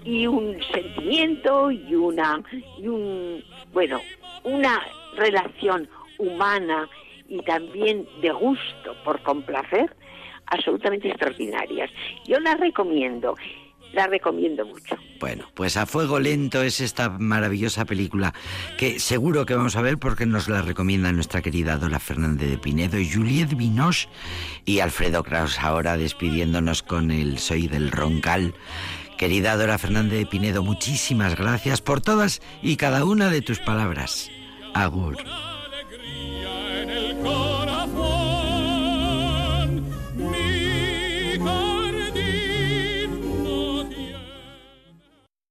[0.03, 2.43] y un sentimiento y una,
[2.77, 4.01] y un, bueno,
[4.43, 4.81] una
[5.15, 5.87] relación
[6.17, 6.89] humana
[7.29, 9.95] y también de gusto por complacer
[10.47, 11.89] absolutamente extraordinarias.
[12.25, 13.35] Yo la recomiendo,
[13.97, 14.95] la recomiendo mucho.
[15.19, 18.31] Bueno, pues a fuego lento es esta maravillosa película
[18.77, 22.57] que seguro que vamos a ver porque nos la recomienda nuestra querida Dora Fernández de
[22.59, 24.07] Pinedo, Juliette Binoche
[24.65, 28.53] y Alfredo Kraus ahora despidiéndonos con el Soy del Roncal.
[29.17, 34.29] Querida Dora Fernández de Pinedo, muchísimas gracias por todas y cada una de tus palabras.
[34.75, 35.17] Agur.